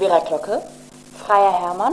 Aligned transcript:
Vera 0.00 0.20
Glocke, 0.20 0.62
Freier 1.12 1.60
Hermann. 1.60 1.92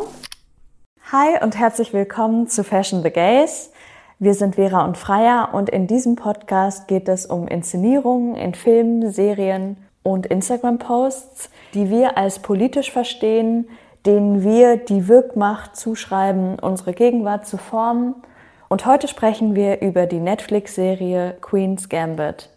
Hi 1.12 1.44
und 1.44 1.60
herzlich 1.60 1.92
willkommen 1.92 2.48
zu 2.48 2.64
Fashion 2.64 3.04
the 3.04 3.10
Gays. 3.10 3.74
Wir 4.18 4.34
sind 4.34 4.56
Vera 4.56 4.86
und 4.86 4.98
Freier 4.98 5.50
und 5.52 5.70
in 5.70 5.88
diesem 5.88 6.16
Podcast 6.16 6.88
geht 6.88 7.10
es 7.10 7.26
um 7.26 7.50
Inszenierungen 7.50 8.36
in 8.36 8.56
Filmen, 8.56 9.12
Serien 9.12 9.76
und 10.04 10.26
Instagram-Posts, 10.26 11.50
die 11.74 11.90
wir 11.90 12.18
als 12.18 12.40
politisch 12.40 12.94
verstehen, 12.94 13.68
denen 14.06 14.42
wir 14.42 14.78
die 14.78 15.10
Wirkmacht 15.10 15.76
zuschreiben, 15.76 16.60
unsere 16.60 16.94
Gegenwart 16.94 17.46
zu 17.46 17.58
formen. 17.58 18.16
Und 18.70 18.86
heute 18.86 19.10
sprechen 19.10 19.54
wir 19.54 19.82
über 19.82 20.06
die 20.06 20.22
Netflix-Serie 20.22 21.36
Queen's 21.42 21.90
Gambit. 21.90 22.57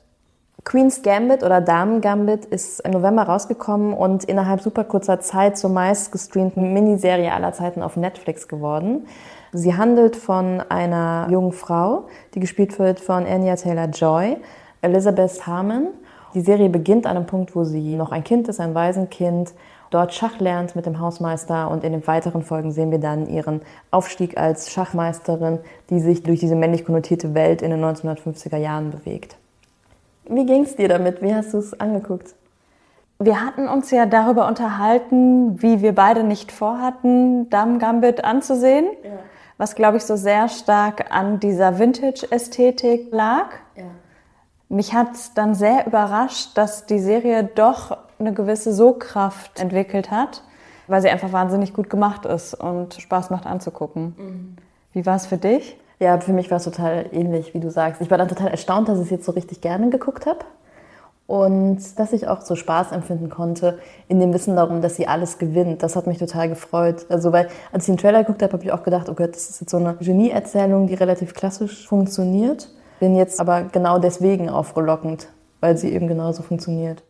Queen's 0.70 1.02
Gambit 1.02 1.42
oder 1.42 1.60
Damen 1.60 2.00
Gambit 2.00 2.44
ist 2.44 2.78
im 2.78 2.92
November 2.92 3.24
rausgekommen 3.24 3.92
und 3.92 4.22
innerhalb 4.22 4.60
super 4.60 4.84
kurzer 4.84 5.18
Zeit 5.18 5.58
zur 5.58 5.68
meist 5.68 6.12
gestreamten 6.12 6.72
Miniserie 6.72 7.32
aller 7.32 7.52
Zeiten 7.52 7.82
auf 7.82 7.96
Netflix 7.96 8.46
geworden. 8.46 9.08
Sie 9.52 9.76
handelt 9.76 10.14
von 10.14 10.60
einer 10.68 11.26
jungen 11.28 11.50
Frau, 11.50 12.04
die 12.34 12.38
gespielt 12.38 12.78
wird 12.78 13.00
von 13.00 13.26
Anya 13.26 13.56
Taylor-Joy, 13.56 14.36
Elizabeth 14.80 15.44
Harmon. 15.44 15.88
Die 16.34 16.40
Serie 16.40 16.68
beginnt 16.68 17.04
an 17.04 17.16
einem 17.16 17.26
Punkt, 17.26 17.56
wo 17.56 17.64
sie 17.64 17.96
noch 17.96 18.12
ein 18.12 18.22
Kind 18.22 18.46
ist, 18.46 18.60
ein 18.60 18.72
Waisenkind, 18.72 19.52
dort 19.90 20.14
Schach 20.14 20.38
lernt 20.38 20.76
mit 20.76 20.86
dem 20.86 21.00
Hausmeister 21.00 21.68
und 21.68 21.82
in 21.82 21.90
den 21.90 22.06
weiteren 22.06 22.44
Folgen 22.44 22.70
sehen 22.70 22.92
wir 22.92 23.00
dann 23.00 23.26
ihren 23.26 23.62
Aufstieg 23.90 24.38
als 24.38 24.70
Schachmeisterin, 24.70 25.58
die 25.90 25.98
sich 25.98 26.22
durch 26.22 26.38
diese 26.38 26.54
männlich 26.54 26.84
konnotierte 26.84 27.34
Welt 27.34 27.60
in 27.60 27.72
den 27.72 27.84
1950er 27.84 28.56
Jahren 28.56 28.92
bewegt. 28.92 29.39
Wie 30.30 30.46
ging 30.46 30.62
es 30.62 30.76
dir 30.76 30.88
damit? 30.88 31.22
Wie 31.22 31.34
hast 31.34 31.52
du 31.52 31.58
es 31.58 31.78
angeguckt? 31.78 32.36
Wir 33.18 33.44
hatten 33.44 33.68
uns 33.68 33.90
ja 33.90 34.06
darüber 34.06 34.46
unterhalten, 34.46 35.60
wie 35.60 35.82
wir 35.82 35.92
beide 35.92 36.22
nicht 36.22 36.52
vorhatten, 36.52 37.50
Dame 37.50 37.78
Gambit 37.78 38.24
anzusehen, 38.24 38.86
ja. 39.02 39.10
was 39.58 39.74
glaube 39.74 39.96
ich 39.96 40.04
so 40.04 40.14
sehr 40.14 40.48
stark 40.48 41.12
an 41.12 41.40
dieser 41.40 41.78
Vintage-Ästhetik 41.80 43.12
lag. 43.12 43.46
Ja. 43.76 43.84
Mich 44.68 44.94
hat 44.94 45.14
es 45.14 45.34
dann 45.34 45.56
sehr 45.56 45.84
überrascht, 45.86 46.56
dass 46.56 46.86
die 46.86 47.00
Serie 47.00 47.42
doch 47.42 47.98
eine 48.20 48.32
gewisse 48.32 48.72
Sogkraft 48.72 49.58
entwickelt 49.58 50.12
hat, 50.12 50.44
weil 50.86 51.02
sie 51.02 51.10
einfach 51.10 51.32
wahnsinnig 51.32 51.74
gut 51.74 51.90
gemacht 51.90 52.24
ist 52.24 52.54
und 52.54 52.94
Spaß 52.94 53.30
macht 53.30 53.46
anzugucken. 53.46 54.14
Mhm. 54.16 54.56
Wie 54.92 55.04
war 55.06 55.16
es 55.16 55.26
für 55.26 55.38
dich? 55.38 55.76
Ja, 56.00 56.18
für 56.18 56.32
mich 56.32 56.50
war 56.50 56.56
es 56.56 56.64
total 56.64 57.06
ähnlich, 57.12 57.52
wie 57.52 57.60
du 57.60 57.70
sagst. 57.70 58.00
Ich 58.00 58.10
war 58.10 58.16
dann 58.16 58.28
total 58.28 58.48
erstaunt, 58.48 58.88
dass 58.88 58.98
ich 58.98 59.04
es 59.04 59.10
jetzt 59.10 59.26
so 59.26 59.32
richtig 59.32 59.60
gerne 59.60 59.90
geguckt 59.90 60.24
habe. 60.24 60.40
Und 61.26 61.98
dass 61.98 62.12
ich 62.12 62.26
auch 62.26 62.40
so 62.40 62.56
Spaß 62.56 62.90
empfinden 62.90 63.28
konnte 63.28 63.78
in 64.08 64.18
dem 64.18 64.32
Wissen 64.32 64.56
darum, 64.56 64.80
dass 64.80 64.96
sie 64.96 65.06
alles 65.06 65.38
gewinnt. 65.38 65.82
Das 65.82 65.94
hat 65.94 66.08
mich 66.08 66.18
total 66.18 66.48
gefreut. 66.48 67.06
Also, 67.08 67.32
weil, 67.32 67.48
als 67.70 67.84
ich 67.84 67.94
den 67.94 67.98
Trailer 67.98 68.20
geguckt 68.20 68.42
habe, 68.42 68.54
habe 68.54 68.64
ich 68.64 68.72
auch 68.72 68.82
gedacht, 68.82 69.08
oh 69.08 69.14
Gott, 69.14 69.36
das 69.36 69.50
ist 69.50 69.60
jetzt 69.60 69.70
so 69.70 69.76
eine 69.76 69.94
Genie-Erzählung, 69.94 70.88
die 70.88 70.94
relativ 70.94 71.34
klassisch 71.34 71.86
funktioniert. 71.86 72.68
Bin 72.98 73.14
jetzt 73.14 73.38
aber 73.38 73.62
genau 73.62 73.98
deswegen 73.98 74.48
auch 74.48 74.74
weil 75.60 75.76
sie 75.76 75.92
eben 75.92 76.08
genauso 76.08 76.42
funktioniert. 76.42 77.04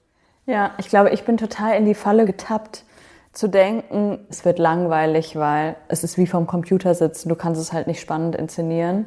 Ja, 0.46 0.72
ich 0.78 0.88
glaube, 0.88 1.10
ich 1.10 1.24
bin 1.24 1.36
total 1.36 1.76
in 1.76 1.84
die 1.84 1.94
Falle 1.94 2.26
getappt, 2.26 2.84
zu 3.32 3.48
denken, 3.48 4.18
es 4.28 4.44
wird 4.44 4.58
langweilig, 4.58 5.36
weil 5.36 5.76
es 5.88 6.04
ist 6.04 6.18
wie 6.18 6.26
vom 6.26 6.46
Computer 6.46 6.94
sitzen, 6.94 7.28
du 7.28 7.36
kannst 7.36 7.60
es 7.60 7.72
halt 7.72 7.86
nicht 7.86 8.00
spannend 8.00 8.34
inszenieren. 8.34 9.06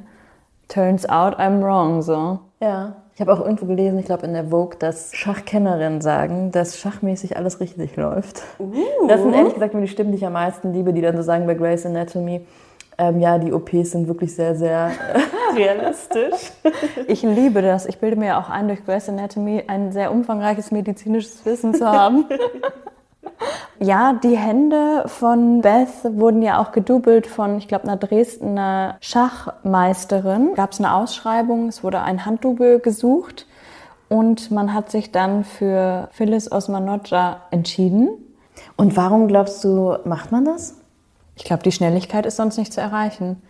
Turns 0.69 1.07
out 1.07 1.39
I'm 1.39 1.61
wrong, 1.61 2.02
so. 2.02 2.39
Ja. 2.61 2.95
Ich 3.16 3.21
habe 3.21 3.31
auch 3.31 3.41
irgendwo 3.41 3.67
gelesen, 3.67 3.99
ich 3.99 4.05
glaube 4.05 4.25
in 4.25 4.33
der 4.33 4.45
Vogue, 4.45 4.75
dass 4.79 5.13
Schachkennerinnen 5.13 6.01
sagen, 6.01 6.51
dass 6.51 6.79
schachmäßig 6.79 7.38
alles 7.38 7.59
richtig 7.59 7.95
läuft. 7.95 8.41
Uh. 8.57 8.73
Das 9.07 9.21
sind 9.21 9.33
ehrlich 9.33 9.53
gesagt 9.53 9.75
mir 9.75 9.81
die 9.81 9.88
Stimmen, 9.88 10.11
die 10.11 10.17
ich 10.17 10.25
am 10.25 10.33
meisten 10.33 10.73
liebe, 10.73 10.94
die 10.94 11.01
dann 11.01 11.16
so 11.16 11.21
sagen 11.21 11.45
bei 11.45 11.53
Grey's 11.53 11.85
Anatomy, 11.85 12.41
ähm, 12.97 13.19
ja, 13.19 13.38
die 13.38 13.53
OPs 13.53 13.91
sind 13.91 14.07
wirklich 14.07 14.35
sehr, 14.35 14.56
sehr 14.56 14.91
realistisch. 15.56 16.51
Ich 17.07 17.22
liebe 17.22 17.62
das. 17.62 17.85
Ich 17.85 18.00
bilde 18.00 18.16
mir 18.16 18.38
auch 18.38 18.50
ein, 18.50 18.67
durch 18.67 18.85
Grey's 18.85 19.09
Anatomy 19.09 19.63
ein 19.67 19.91
sehr 19.91 20.12
umfangreiches 20.12 20.72
medizinisches 20.72 21.45
Wissen 21.45 21.73
zu 21.73 21.85
haben. 21.85 22.25
Ja, 23.83 24.13
die 24.13 24.38
Hände 24.38 25.03
von 25.07 25.59
Beth 25.59 25.89
wurden 26.05 26.41
ja 26.41 26.61
auch 26.61 26.71
gedoubelt 26.71 27.27
von, 27.27 27.57
ich 27.57 27.67
glaube, 27.67 27.83
einer 27.83 27.97
Dresdner 27.97 28.95
Schachmeisterin. 29.01 30.53
Gab 30.55 30.71
es 30.71 30.79
eine 30.79 30.94
Ausschreibung, 30.94 31.67
es 31.67 31.83
wurde 31.83 31.99
ein 31.99 32.25
Handdouble 32.25 32.79
gesucht 32.79 33.45
und 34.07 34.51
man 34.51 34.73
hat 34.73 34.89
sich 34.89 35.11
dann 35.11 35.44
für 35.44 36.07
Phyllis 36.13 36.49
Osmanoja 36.49 37.41
entschieden. 37.51 38.07
Und 38.77 38.95
warum 38.95 39.27
glaubst 39.27 39.61
du, 39.66 39.97
macht 40.05 40.31
man 40.31 40.45
das? 40.45 40.75
Ich 41.35 41.44
glaube, 41.44 41.63
die 41.63 41.73
Schnelligkeit 41.73 42.25
ist 42.25 42.38
sonst 42.38 42.55
nicht 42.55 42.71
zu 42.71 42.79
erreichen. 42.79 43.41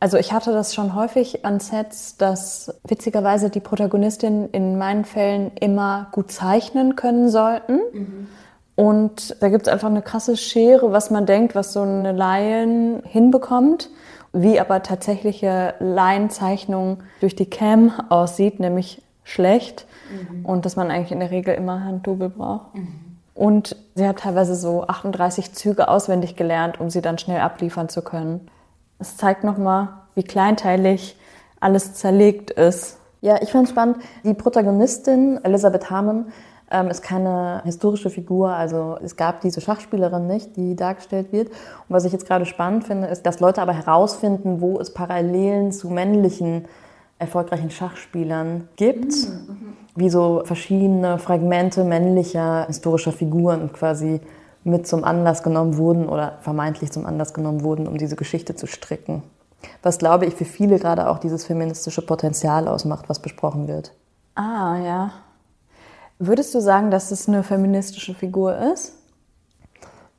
Also 0.00 0.16
ich 0.16 0.32
hatte 0.32 0.52
das 0.52 0.74
schon 0.74 0.94
häufig 0.94 1.44
an 1.44 1.60
Sets, 1.60 2.16
dass 2.16 2.74
witzigerweise 2.84 3.50
die 3.50 3.60
Protagonistinnen 3.60 4.48
in 4.52 4.78
meinen 4.78 5.04
Fällen 5.04 5.52
immer 5.60 6.08
gut 6.12 6.32
zeichnen 6.32 6.96
können 6.96 7.28
sollten. 7.28 7.78
Mhm. 7.92 8.28
Und 8.82 9.40
da 9.40 9.48
gibt 9.48 9.68
es 9.68 9.72
einfach 9.72 9.88
eine 9.88 10.02
krasse 10.02 10.36
Schere, 10.36 10.90
was 10.90 11.12
man 11.12 11.24
denkt, 11.24 11.54
was 11.54 11.72
so 11.72 11.82
eine 11.82 12.10
Laien 12.10 13.00
hinbekommt, 13.04 13.90
wie 14.32 14.58
aber 14.58 14.82
tatsächliche 14.82 15.74
Laienzeichnung 15.78 16.98
durch 17.20 17.36
die 17.36 17.48
Cam 17.48 17.92
aussieht, 18.08 18.58
nämlich 18.58 19.00
schlecht. 19.22 19.86
Mhm. 20.10 20.44
Und 20.44 20.64
dass 20.64 20.74
man 20.74 20.90
eigentlich 20.90 21.12
in 21.12 21.20
der 21.20 21.30
Regel 21.30 21.54
immer 21.54 21.84
Handdouble 21.84 22.28
braucht. 22.28 22.74
Mhm. 22.74 22.88
Und 23.34 23.76
sie 23.94 24.08
hat 24.08 24.18
teilweise 24.18 24.56
so 24.56 24.82
38 24.82 25.52
Züge 25.52 25.86
auswendig 25.86 26.34
gelernt, 26.34 26.80
um 26.80 26.90
sie 26.90 27.02
dann 27.02 27.18
schnell 27.18 27.40
abliefern 27.40 27.88
zu 27.88 28.02
können. 28.02 28.48
Es 28.98 29.16
zeigt 29.16 29.44
nochmal, 29.44 29.90
wie 30.16 30.24
kleinteilig 30.24 31.16
alles 31.60 31.94
zerlegt 31.94 32.50
ist. 32.50 32.98
Ja, 33.20 33.40
ich 33.40 33.52
fand 33.52 33.68
spannend. 33.68 33.98
Die 34.24 34.34
Protagonistin, 34.34 35.38
Elisabeth 35.44 35.88
Harmon, 35.88 36.32
ähm, 36.72 36.88
ist 36.88 37.02
keine 37.02 37.62
historische 37.64 38.10
Figur. 38.10 38.50
Also 38.50 38.98
es 39.02 39.16
gab 39.16 39.40
diese 39.40 39.60
Schachspielerin 39.60 40.26
nicht, 40.26 40.56
die 40.56 40.74
dargestellt 40.74 41.32
wird. 41.32 41.48
Und 41.48 41.56
was 41.88 42.04
ich 42.04 42.12
jetzt 42.12 42.26
gerade 42.26 42.46
spannend 42.46 42.84
finde, 42.84 43.08
ist, 43.08 43.24
dass 43.24 43.40
Leute 43.40 43.62
aber 43.62 43.72
herausfinden, 43.72 44.60
wo 44.60 44.80
es 44.80 44.92
Parallelen 44.92 45.72
zu 45.72 45.90
männlichen 45.90 46.64
erfolgreichen 47.18 47.70
Schachspielern 47.70 48.68
gibt, 48.76 49.12
mhm. 49.12 49.76
wie 49.94 50.10
so 50.10 50.42
verschiedene 50.44 51.18
Fragmente 51.18 51.84
männlicher 51.84 52.66
historischer 52.66 53.12
Figuren 53.12 53.72
quasi 53.72 54.20
mit 54.64 54.86
zum 54.86 55.04
Anlass 55.04 55.42
genommen 55.42 55.76
wurden 55.76 56.08
oder 56.08 56.38
vermeintlich 56.40 56.90
zum 56.92 57.06
Anlass 57.06 57.34
genommen 57.34 57.62
wurden, 57.62 57.86
um 57.86 57.98
diese 57.98 58.16
Geschichte 58.16 58.54
zu 58.56 58.66
stricken. 58.66 59.22
Was, 59.82 59.98
glaube 59.98 60.26
ich, 60.26 60.34
für 60.34 60.44
viele 60.44 60.78
gerade 60.78 61.08
auch 61.08 61.18
dieses 61.18 61.44
feministische 61.44 62.02
Potenzial 62.02 62.66
ausmacht, 62.66 63.08
was 63.08 63.20
besprochen 63.20 63.68
wird. 63.68 63.92
Ah, 64.34 64.78
ja. 64.78 65.10
Würdest 66.24 66.54
du 66.54 66.60
sagen, 66.60 66.92
dass 66.92 67.10
es 67.10 67.26
eine 67.26 67.42
feministische 67.42 68.14
Figur 68.14 68.56
ist? 68.56 68.92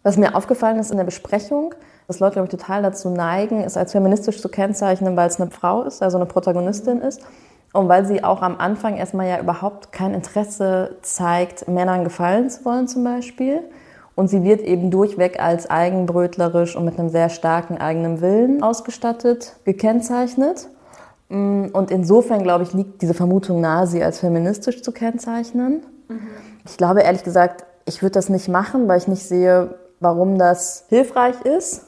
Was 0.03 0.17
mir 0.17 0.35
aufgefallen 0.35 0.77
ist 0.77 0.91
in 0.91 0.97
der 0.97 1.05
Besprechung, 1.05 1.73
dass 2.07 2.19
Leute, 2.19 2.33
glaube 2.33 2.47
ich, 2.47 2.51
total 2.51 2.81
dazu 2.81 3.09
neigen, 3.09 3.61
es 3.61 3.77
als 3.77 3.93
feministisch 3.93 4.41
zu 4.41 4.49
kennzeichnen, 4.49 5.15
weil 5.15 5.29
es 5.29 5.39
eine 5.39 5.49
Frau 5.49 5.83
ist, 5.83 6.03
also 6.03 6.17
eine 6.17 6.25
Protagonistin 6.25 6.99
ist. 6.99 7.21
Und 7.71 7.87
weil 7.87 8.05
sie 8.05 8.21
auch 8.21 8.41
am 8.41 8.57
Anfang 8.57 8.97
erstmal 8.97 9.29
ja 9.29 9.39
überhaupt 9.39 9.93
kein 9.93 10.13
Interesse 10.13 10.97
zeigt, 11.03 11.69
Männern 11.69 12.03
gefallen 12.03 12.49
zu 12.49 12.65
wollen 12.65 12.89
zum 12.89 13.05
Beispiel. 13.05 13.61
Und 14.13 14.27
sie 14.27 14.43
wird 14.43 14.59
eben 14.59 14.91
durchweg 14.91 15.39
als 15.39 15.69
eigenbrötlerisch 15.69 16.75
und 16.75 16.83
mit 16.83 16.99
einem 16.99 17.07
sehr 17.07 17.29
starken 17.29 17.77
eigenen 17.77 18.19
Willen 18.19 18.61
ausgestattet, 18.61 19.55
gekennzeichnet. 19.63 20.67
Mm, 21.29 21.67
und 21.71 21.91
insofern, 21.91 22.43
glaube 22.43 22.65
ich, 22.65 22.73
liegt 22.73 23.01
diese 23.01 23.13
Vermutung 23.13 23.61
nahe, 23.61 23.87
sie 23.87 24.03
als 24.03 24.19
feministisch 24.19 24.81
zu 24.83 24.91
kennzeichnen. 24.91 25.85
Mhm. 26.07 26.27
Ich 26.65 26.77
glaube 26.77 27.01
ehrlich 27.01 27.23
gesagt, 27.23 27.65
ich 27.85 28.01
würde 28.01 28.13
das 28.13 28.29
nicht 28.29 28.47
machen, 28.47 28.87
weil 28.87 28.97
ich 28.97 29.07
nicht 29.07 29.23
sehe, 29.23 29.75
warum 29.99 30.37
das 30.37 30.85
hilfreich 30.89 31.41
ist. 31.41 31.85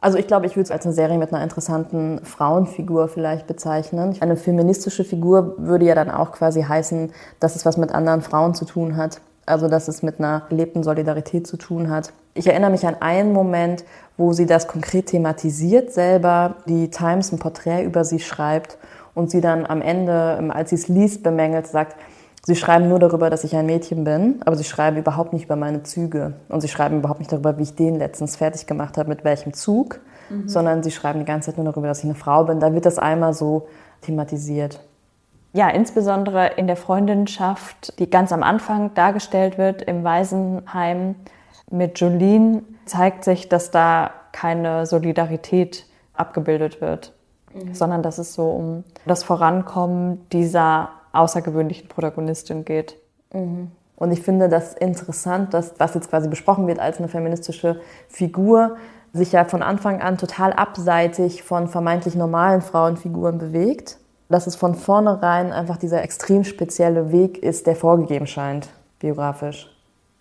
Also 0.00 0.16
ich 0.16 0.28
glaube, 0.28 0.46
ich 0.46 0.54
würde 0.54 0.64
es 0.64 0.70
als 0.70 0.84
eine 0.84 0.94
Serie 0.94 1.18
mit 1.18 1.32
einer 1.32 1.42
interessanten 1.42 2.24
Frauenfigur 2.24 3.08
vielleicht 3.08 3.46
bezeichnen. 3.48 4.16
Eine 4.20 4.36
feministische 4.36 5.02
Figur 5.02 5.54
würde 5.58 5.86
ja 5.86 5.96
dann 5.96 6.10
auch 6.10 6.30
quasi 6.32 6.62
heißen, 6.62 7.12
dass 7.40 7.56
es 7.56 7.66
was 7.66 7.76
mit 7.76 7.92
anderen 7.92 8.22
Frauen 8.22 8.54
zu 8.54 8.64
tun 8.64 8.96
hat. 8.96 9.20
Also 9.44 9.66
dass 9.66 9.88
es 9.88 10.02
mit 10.02 10.18
einer 10.18 10.42
gelebten 10.48 10.82
Solidarität 10.82 11.46
zu 11.46 11.56
tun 11.56 11.90
hat. 11.90 12.12
Ich 12.34 12.46
erinnere 12.46 12.70
mich 12.70 12.86
an 12.86 12.96
einen 13.00 13.32
Moment, 13.32 13.84
wo 14.16 14.32
sie 14.32 14.46
das 14.46 14.68
konkret 14.68 15.06
thematisiert 15.06 15.92
selber, 15.92 16.56
die 16.66 16.90
Times 16.90 17.32
ein 17.32 17.38
Porträt 17.38 17.82
über 17.82 18.04
sie 18.04 18.20
schreibt 18.20 18.78
und 19.14 19.30
sie 19.30 19.40
dann 19.40 19.66
am 19.66 19.80
Ende, 19.80 20.52
als 20.52 20.70
sie 20.70 20.76
es 20.76 20.88
liest, 20.88 21.22
bemängelt, 21.22 21.66
sagt, 21.66 21.96
Sie 22.44 22.56
schreiben 22.56 22.88
nur 22.88 22.98
darüber, 22.98 23.30
dass 23.30 23.44
ich 23.44 23.54
ein 23.56 23.66
Mädchen 23.66 24.04
bin, 24.04 24.40
aber 24.44 24.56
sie 24.56 24.64
schreiben 24.64 24.96
überhaupt 24.96 25.32
nicht 25.32 25.44
über 25.44 25.56
meine 25.56 25.82
Züge. 25.82 26.34
Und 26.48 26.60
sie 26.60 26.68
schreiben 26.68 26.98
überhaupt 26.98 27.20
nicht 27.20 27.32
darüber, 27.32 27.58
wie 27.58 27.62
ich 27.62 27.74
den 27.74 27.96
letztens 27.96 28.36
fertig 28.36 28.66
gemacht 28.66 28.96
habe, 28.96 29.08
mit 29.08 29.24
welchem 29.24 29.52
Zug, 29.52 30.00
mhm. 30.30 30.48
sondern 30.48 30.82
sie 30.82 30.90
schreiben 30.90 31.18
die 31.18 31.24
ganze 31.24 31.50
Zeit 31.50 31.58
nur 31.58 31.66
darüber, 31.66 31.88
dass 31.88 31.98
ich 31.98 32.04
eine 32.04 32.14
Frau 32.14 32.44
bin. 32.44 32.60
Da 32.60 32.72
wird 32.72 32.86
das 32.86 32.98
einmal 32.98 33.34
so 33.34 33.68
thematisiert. 34.02 34.80
Ja, 35.52 35.68
insbesondere 35.70 36.52
in 36.56 36.66
der 36.66 36.76
Freundinschaft, 36.76 37.98
die 37.98 38.08
ganz 38.08 38.32
am 38.32 38.42
Anfang 38.42 38.94
dargestellt 38.94 39.58
wird 39.58 39.82
im 39.82 40.04
Waisenheim, 40.04 41.16
mit 41.70 42.00
Jolene 42.00 42.62
zeigt 42.86 43.24
sich, 43.24 43.48
dass 43.48 43.70
da 43.70 44.10
keine 44.32 44.86
Solidarität 44.86 45.86
abgebildet 46.14 46.80
wird, 46.80 47.12
mhm. 47.52 47.74
sondern 47.74 48.02
dass 48.02 48.18
es 48.18 48.34
so 48.34 48.50
um 48.50 48.84
das 49.06 49.22
Vorankommen 49.22 50.26
dieser 50.30 50.90
außergewöhnlichen 51.12 51.88
Protagonistin 51.88 52.64
geht. 52.64 52.96
Mhm. 53.32 53.70
Und 53.96 54.12
ich 54.12 54.22
finde 54.22 54.48
das 54.48 54.74
interessant, 54.74 55.54
dass 55.54 55.74
was 55.78 55.94
jetzt 55.94 56.08
quasi 56.10 56.28
besprochen 56.28 56.66
wird 56.66 56.78
als 56.78 56.98
eine 56.98 57.08
feministische 57.08 57.80
Figur, 58.08 58.76
sich 59.12 59.32
ja 59.32 59.44
von 59.44 59.62
Anfang 59.62 60.00
an 60.00 60.18
total 60.18 60.52
abseitig 60.52 61.42
von 61.42 61.66
vermeintlich 61.66 62.14
normalen 62.14 62.60
Frauenfiguren 62.60 63.38
bewegt. 63.38 63.98
Dass 64.28 64.46
es 64.46 64.56
von 64.56 64.74
vornherein 64.74 65.52
einfach 65.52 65.78
dieser 65.78 66.02
extrem 66.02 66.44
spezielle 66.44 67.12
Weg 67.12 67.38
ist, 67.42 67.66
der 67.66 67.74
vorgegeben 67.74 68.26
scheint, 68.26 68.68
biografisch. 68.98 69.74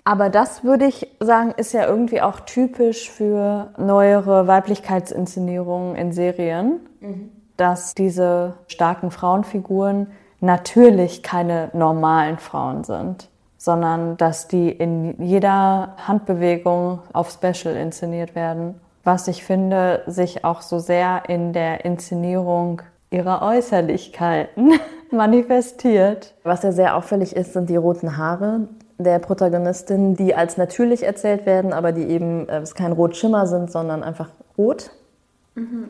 Aber 0.05 0.29
das 0.29 0.63
würde 0.63 0.85
ich 0.85 1.11
sagen, 1.19 1.53
ist 1.57 1.73
ja 1.73 1.85
irgendwie 1.85 2.21
auch 2.21 2.39
typisch 2.39 3.11
für 3.11 3.73
neuere 3.77 4.47
Weiblichkeitsinszenierungen 4.47 5.97
in 5.97 6.13
Serien, 6.13 6.79
mhm. 7.01 7.29
dass 7.57 7.93
diese 7.93 8.53
starken 8.67 9.11
Frauenfiguren 9.11 10.07
natürlich 10.39 11.23
keine 11.23 11.69
normalen 11.73 12.37
Frauen 12.37 12.83
sind, 12.83 13.29
sondern 13.57 14.17
dass 14.17 14.47
die 14.47 14.69
in 14.69 15.21
jeder 15.21 15.95
Handbewegung 15.97 16.99
auf 17.13 17.31
Special 17.31 17.75
inszeniert 17.75 18.35
werden. 18.35 18.79
Was 19.03 19.27
ich 19.27 19.43
finde, 19.43 20.03
sich 20.05 20.43
auch 20.43 20.61
so 20.61 20.79
sehr 20.79 21.23
in 21.27 21.53
der 21.53 21.85
Inszenierung 21.85 22.81
ihrer 23.09 23.41
Äußerlichkeiten 23.41 24.73
manifestiert. 25.11 26.35
Was 26.43 26.63
ja 26.63 26.71
sehr 26.71 26.95
auffällig 26.95 27.35
ist, 27.35 27.53
sind 27.53 27.69
die 27.69 27.77
roten 27.77 28.17
Haare 28.17 28.67
der 28.97 29.19
Protagonistin, 29.19 30.15
die 30.15 30.33
als 30.35 30.57
natürlich 30.57 31.03
erzählt 31.03 31.45
werden, 31.45 31.71
aber 31.71 31.91
die 31.91 32.07
eben 32.07 32.49
äh, 32.49 32.63
kein 32.75 32.91
Rotschimmer 32.91 33.47
sind, 33.47 33.71
sondern 33.71 34.03
einfach 34.03 34.29
rot. 34.57 34.91
Mhm. 35.55 35.89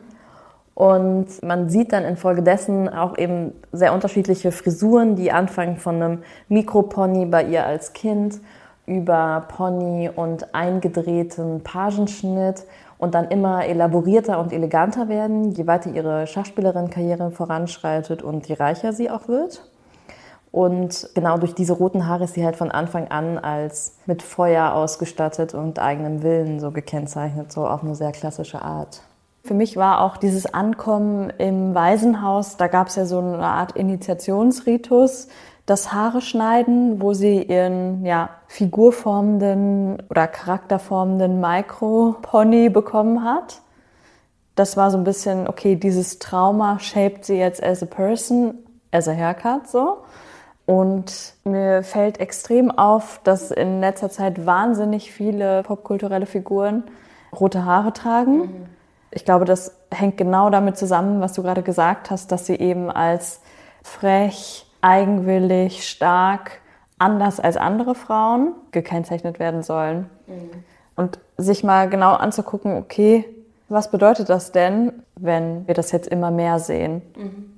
Und 0.78 1.42
man 1.42 1.68
sieht 1.68 1.92
dann 1.92 2.04
infolgedessen 2.04 2.88
auch 2.88 3.18
eben 3.18 3.52
sehr 3.72 3.92
unterschiedliche 3.92 4.52
Frisuren, 4.52 5.16
die 5.16 5.32
anfangen 5.32 5.76
von 5.76 5.96
einem 5.96 6.22
Mikropony 6.48 7.26
bei 7.26 7.42
ihr 7.42 7.66
als 7.66 7.94
Kind 7.94 8.38
über 8.86 9.46
Pony 9.48 10.08
und 10.14 10.54
eingedrehten 10.54 11.64
Pagenschnitt 11.64 12.62
und 12.96 13.16
dann 13.16 13.26
immer 13.26 13.66
elaborierter 13.66 14.38
und 14.38 14.52
eleganter 14.52 15.08
werden, 15.08 15.50
je 15.50 15.66
weiter 15.66 15.90
ihre 15.90 16.28
Schachspielerin-Karriere 16.28 17.32
voranschreitet 17.32 18.22
und 18.22 18.46
je 18.46 18.54
reicher 18.54 18.92
sie 18.92 19.10
auch 19.10 19.26
wird. 19.26 19.68
Und 20.52 21.10
genau 21.16 21.38
durch 21.38 21.56
diese 21.56 21.72
roten 21.72 22.06
Haare 22.06 22.22
ist 22.22 22.34
sie 22.34 22.44
halt 22.44 22.54
von 22.54 22.70
Anfang 22.70 23.08
an 23.08 23.36
als 23.36 23.96
mit 24.06 24.22
Feuer 24.22 24.74
ausgestattet 24.74 25.54
und 25.54 25.80
eigenem 25.80 26.22
Willen 26.22 26.60
so 26.60 26.70
gekennzeichnet, 26.70 27.50
so 27.50 27.66
auf 27.66 27.82
eine 27.82 27.96
sehr 27.96 28.12
klassische 28.12 28.62
Art. 28.62 29.02
Für 29.48 29.54
mich 29.54 29.78
war 29.78 30.02
auch 30.02 30.18
dieses 30.18 30.52
Ankommen 30.52 31.30
im 31.38 31.74
Waisenhaus, 31.74 32.58
da 32.58 32.66
gab 32.66 32.88
es 32.88 32.96
ja 32.96 33.06
so 33.06 33.18
eine 33.18 33.38
Art 33.38 33.72
Initiationsritus, 33.72 35.28
das 35.64 35.90
Haare 35.90 36.20
schneiden, 36.20 37.00
wo 37.00 37.14
sie 37.14 37.44
ihren 37.44 38.04
ja, 38.04 38.28
figurformenden 38.48 40.02
oder 40.10 40.26
charakterformenden 40.26 41.40
Micro-Pony 41.40 42.68
bekommen 42.68 43.24
hat. 43.24 43.62
Das 44.54 44.76
war 44.76 44.90
so 44.90 44.98
ein 44.98 45.04
bisschen, 45.04 45.48
okay, 45.48 45.76
dieses 45.76 46.18
Trauma 46.18 46.78
shaped 46.78 47.24
sie 47.24 47.38
jetzt 47.38 47.62
as 47.62 47.82
a 47.82 47.86
person, 47.86 48.52
as 48.92 49.08
a 49.08 49.12
haircut 49.12 49.66
so. 49.66 50.02
Und 50.66 51.32
mir 51.44 51.82
fällt 51.82 52.20
extrem 52.20 52.70
auf, 52.70 53.22
dass 53.24 53.50
in 53.50 53.80
letzter 53.80 54.10
Zeit 54.10 54.44
wahnsinnig 54.44 55.10
viele 55.10 55.62
popkulturelle 55.62 56.26
Figuren 56.26 56.82
rote 57.32 57.64
Haare 57.64 57.94
tragen. 57.94 58.36
Mhm. 58.36 58.77
Ich 59.10 59.24
glaube, 59.24 59.44
das 59.44 59.74
hängt 59.90 60.16
genau 60.16 60.50
damit 60.50 60.76
zusammen, 60.76 61.20
was 61.20 61.32
du 61.32 61.42
gerade 61.42 61.62
gesagt 61.62 62.10
hast, 62.10 62.30
dass 62.30 62.46
sie 62.46 62.56
eben 62.56 62.90
als 62.90 63.40
frech, 63.82 64.66
eigenwillig, 64.80 65.88
stark, 65.88 66.60
anders 66.98 67.40
als 67.40 67.56
andere 67.56 67.94
Frauen 67.94 68.54
gekennzeichnet 68.72 69.38
werden 69.38 69.62
sollen. 69.62 70.10
Mhm. 70.26 70.64
Und 70.96 71.18
sich 71.36 71.62
mal 71.64 71.88
genau 71.88 72.14
anzugucken, 72.14 72.76
okay, 72.76 73.24
was 73.68 73.90
bedeutet 73.90 74.28
das 74.28 74.52
denn, 74.52 74.92
wenn 75.16 75.66
wir 75.66 75.74
das 75.74 75.92
jetzt 75.92 76.08
immer 76.08 76.30
mehr 76.30 76.58
sehen? 76.58 77.02
Mhm. 77.16 77.57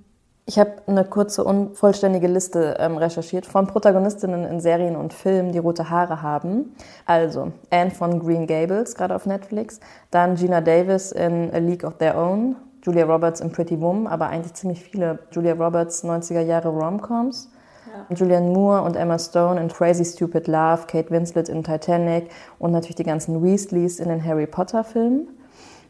Ich 0.51 0.59
habe 0.59 0.83
eine 0.89 1.05
kurze, 1.05 1.45
unvollständige 1.45 2.27
Liste 2.27 2.75
ähm, 2.81 2.97
recherchiert 2.97 3.47
von 3.47 3.69
Protagonistinnen 3.69 4.45
in 4.45 4.59
Serien 4.59 4.97
und 4.97 5.15
Filmen, 5.15 5.53
die 5.53 5.59
rote 5.59 5.91
Haare 5.91 6.23
haben. 6.23 6.75
Also 7.07 7.53
Anne 7.71 7.93
von 7.93 8.19
Green 8.19 8.49
Gables, 8.49 8.97
gerade 8.97 9.15
auf 9.15 9.27
Netflix. 9.27 9.79
Dann 10.11 10.35
Gina 10.35 10.61
Davis 10.61 11.13
in 11.13 11.55
A 11.55 11.59
League 11.59 11.85
of 11.85 11.99
Their 11.99 12.19
Own. 12.19 12.57
Julia 12.83 13.05
Roberts 13.05 13.41
in 13.41 13.53
Pretty 13.53 13.81
Woman, 13.81 14.09
aber 14.09 14.27
eigentlich 14.27 14.55
ziemlich 14.55 14.83
viele 14.83 15.21
Julia 15.31 15.53
Roberts 15.53 16.03
90er 16.03 16.41
Jahre 16.41 16.71
Romcoms. 16.71 17.53
Ja. 17.87 18.17
Julianne 18.17 18.51
Moore 18.51 18.83
und 18.83 18.97
Emma 18.97 19.21
Stone 19.21 19.61
in 19.61 19.69
Crazy 19.69 20.05
Stupid 20.05 20.49
Love, 20.49 20.87
Kate 20.89 21.13
Winslet 21.13 21.49
in 21.49 21.63
Titanic 21.63 22.29
und 22.59 22.73
natürlich 22.73 22.97
die 22.97 23.05
ganzen 23.05 23.41
Weasleys 23.41 24.01
in 24.01 24.09
den 24.09 24.25
Harry 24.25 24.49
Potter 24.49 24.83
Filmen. 24.83 25.29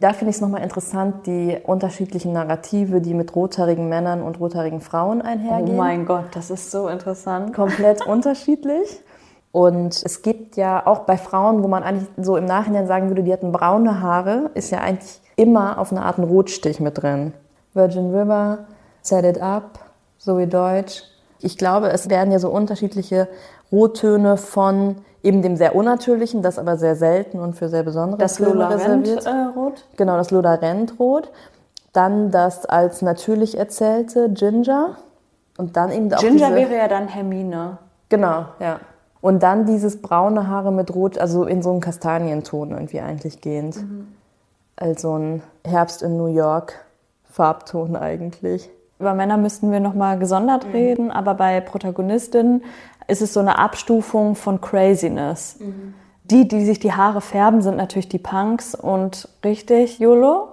Da 0.00 0.14
finde 0.14 0.30
ich 0.30 0.36
es 0.36 0.40
nochmal 0.40 0.62
interessant, 0.62 1.26
die 1.26 1.58
unterschiedlichen 1.62 2.32
Narrative, 2.32 3.02
die 3.02 3.12
mit 3.12 3.36
rothaarigen 3.36 3.90
Männern 3.90 4.22
und 4.22 4.40
rothaarigen 4.40 4.80
Frauen 4.80 5.20
einhergehen. 5.20 5.76
Oh 5.76 5.82
mein 5.82 6.06
Gott, 6.06 6.24
das 6.32 6.48
ist 6.50 6.70
so 6.70 6.88
interessant. 6.88 7.52
Komplett 7.52 8.06
unterschiedlich. 8.06 9.02
Und 9.52 10.02
es 10.02 10.22
gibt 10.22 10.56
ja 10.56 10.86
auch 10.86 11.00
bei 11.00 11.18
Frauen, 11.18 11.62
wo 11.62 11.68
man 11.68 11.82
eigentlich 11.82 12.08
so 12.16 12.38
im 12.38 12.46
Nachhinein 12.46 12.86
sagen 12.86 13.08
würde, 13.08 13.22
die 13.22 13.32
hatten 13.32 13.52
braune 13.52 14.00
Haare, 14.00 14.50
ist 14.54 14.70
ja 14.70 14.78
eigentlich 14.78 15.20
immer 15.36 15.78
auf 15.78 15.90
eine 15.92 16.02
Art 16.02 16.16
ein 16.16 16.24
Rotstich 16.24 16.80
mit 16.80 17.02
drin. 17.02 17.34
Virgin 17.74 18.14
River, 18.14 18.66
Set 19.02 19.24
It 19.26 19.42
Up, 19.42 19.80
Zoe 20.16 20.46
Deutsch. 20.46 21.02
Ich 21.40 21.58
glaube, 21.58 21.90
es 21.90 22.08
werden 22.08 22.32
ja 22.32 22.38
so 22.38 22.48
unterschiedliche 22.48 23.28
Rottöne 23.70 24.38
von 24.38 24.96
eben 25.22 25.42
dem 25.42 25.56
sehr 25.56 25.74
unnatürlichen, 25.74 26.42
das 26.42 26.58
aber 26.58 26.76
sehr 26.76 26.96
selten 26.96 27.40
und 27.40 27.54
für 27.54 27.68
sehr 27.68 27.82
besondere 27.82 28.18
das 28.18 28.38
Filme 28.38 28.68
reserviert. 28.68 29.26
Äh, 29.26 29.30
Rot. 29.54 29.84
Genau, 29.96 30.16
das 30.16 30.30
Lola 30.30 30.54
Rent 30.54 30.98
Rot. 30.98 31.30
Dann 31.92 32.30
das 32.30 32.66
als 32.66 33.02
natürlich 33.02 33.58
erzählte 33.58 34.30
Ginger. 34.30 34.96
Und 35.58 35.76
dann 35.76 35.90
eben 35.90 36.12
auch 36.12 36.20
Ginger 36.20 36.54
wäre 36.54 36.76
ja 36.76 36.88
dann 36.88 37.08
Hermine. 37.08 37.78
Genau, 38.08 38.46
ja. 38.60 38.80
Und 39.20 39.42
dann 39.42 39.66
dieses 39.66 40.00
braune 40.00 40.48
Haare 40.48 40.72
mit 40.72 40.94
Rot, 40.94 41.18
also 41.18 41.44
in 41.44 41.62
so 41.62 41.70
einen 41.70 41.80
Kastanienton 41.80 42.70
irgendwie 42.70 43.00
eigentlich 43.00 43.40
gehend. 43.40 43.76
Mhm. 43.76 44.08
Also 44.76 45.18
ein 45.18 45.42
Herbst 45.66 46.02
in 46.02 46.16
New 46.16 46.28
York 46.28 46.74
Farbton 47.24 47.96
eigentlich. 47.96 48.70
Über 49.00 49.14
Männer 49.14 49.38
müssten 49.38 49.72
wir 49.72 49.80
nochmal 49.80 50.18
gesondert 50.18 50.66
mhm. 50.66 50.72
reden, 50.72 51.10
aber 51.10 51.34
bei 51.34 51.60
Protagonistinnen 51.62 52.62
ist 53.08 53.22
es 53.22 53.32
so 53.32 53.40
eine 53.40 53.58
Abstufung 53.58 54.34
von 54.36 54.60
Craziness. 54.60 55.56
Mhm. 55.58 55.94
Die, 56.24 56.46
die 56.46 56.64
sich 56.64 56.78
die 56.78 56.92
Haare 56.92 57.22
färben, 57.22 57.62
sind 57.62 57.76
natürlich 57.76 58.08
die 58.08 58.18
Punks 58.18 58.74
und 58.74 59.28
richtig 59.42 59.98
YOLO. 59.98 60.48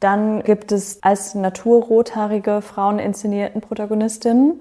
Dann 0.00 0.42
gibt 0.44 0.70
es 0.70 1.02
als 1.02 1.34
naturrothaarige 1.34 2.60
Frauen 2.60 2.98
inszenierten 2.98 3.62
Protagonistinnen, 3.62 4.60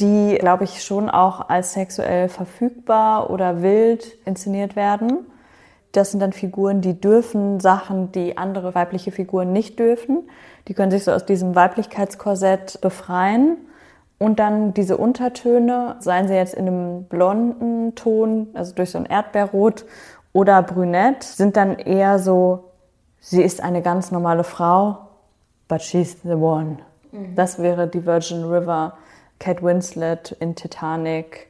die, 0.00 0.36
glaube 0.40 0.64
ich, 0.64 0.82
schon 0.82 1.08
auch 1.10 1.48
als 1.48 1.74
sexuell 1.74 2.28
verfügbar 2.28 3.30
oder 3.30 3.62
wild 3.62 4.16
inszeniert 4.24 4.76
werden. 4.76 5.26
Das 5.96 6.10
sind 6.10 6.20
dann 6.20 6.34
Figuren, 6.34 6.82
die 6.82 7.00
dürfen 7.00 7.58
Sachen, 7.58 8.12
die 8.12 8.36
andere 8.36 8.74
weibliche 8.74 9.12
Figuren 9.12 9.52
nicht 9.52 9.78
dürfen. 9.78 10.28
Die 10.68 10.74
können 10.74 10.90
sich 10.90 11.04
so 11.04 11.12
aus 11.12 11.24
diesem 11.24 11.54
Weiblichkeitskorsett 11.54 12.82
befreien 12.82 13.56
und 14.18 14.38
dann 14.38 14.74
diese 14.74 14.98
Untertöne, 14.98 15.96
seien 16.00 16.28
sie 16.28 16.34
jetzt 16.34 16.52
in 16.52 16.66
einem 16.66 17.04
blonden 17.04 17.94
Ton, 17.94 18.48
also 18.52 18.74
durch 18.74 18.90
so 18.90 18.98
ein 18.98 19.06
Erdbeerrot 19.06 19.86
oder 20.34 20.62
brünett, 20.62 21.22
sind 21.22 21.56
dann 21.56 21.78
eher 21.78 22.18
so, 22.18 22.64
sie 23.20 23.42
ist 23.42 23.62
eine 23.62 23.80
ganz 23.80 24.10
normale 24.10 24.44
Frau, 24.44 24.98
but 25.66 25.80
she's 25.80 26.18
the 26.24 26.34
one. 26.34 26.76
Mhm. 27.12 27.34
Das 27.36 27.58
wäre 27.58 27.88
die 27.88 28.04
Virgin 28.04 28.44
River, 28.44 28.98
Kate 29.38 29.62
Winslet 29.62 30.36
in 30.40 30.54
Titanic. 30.54 31.46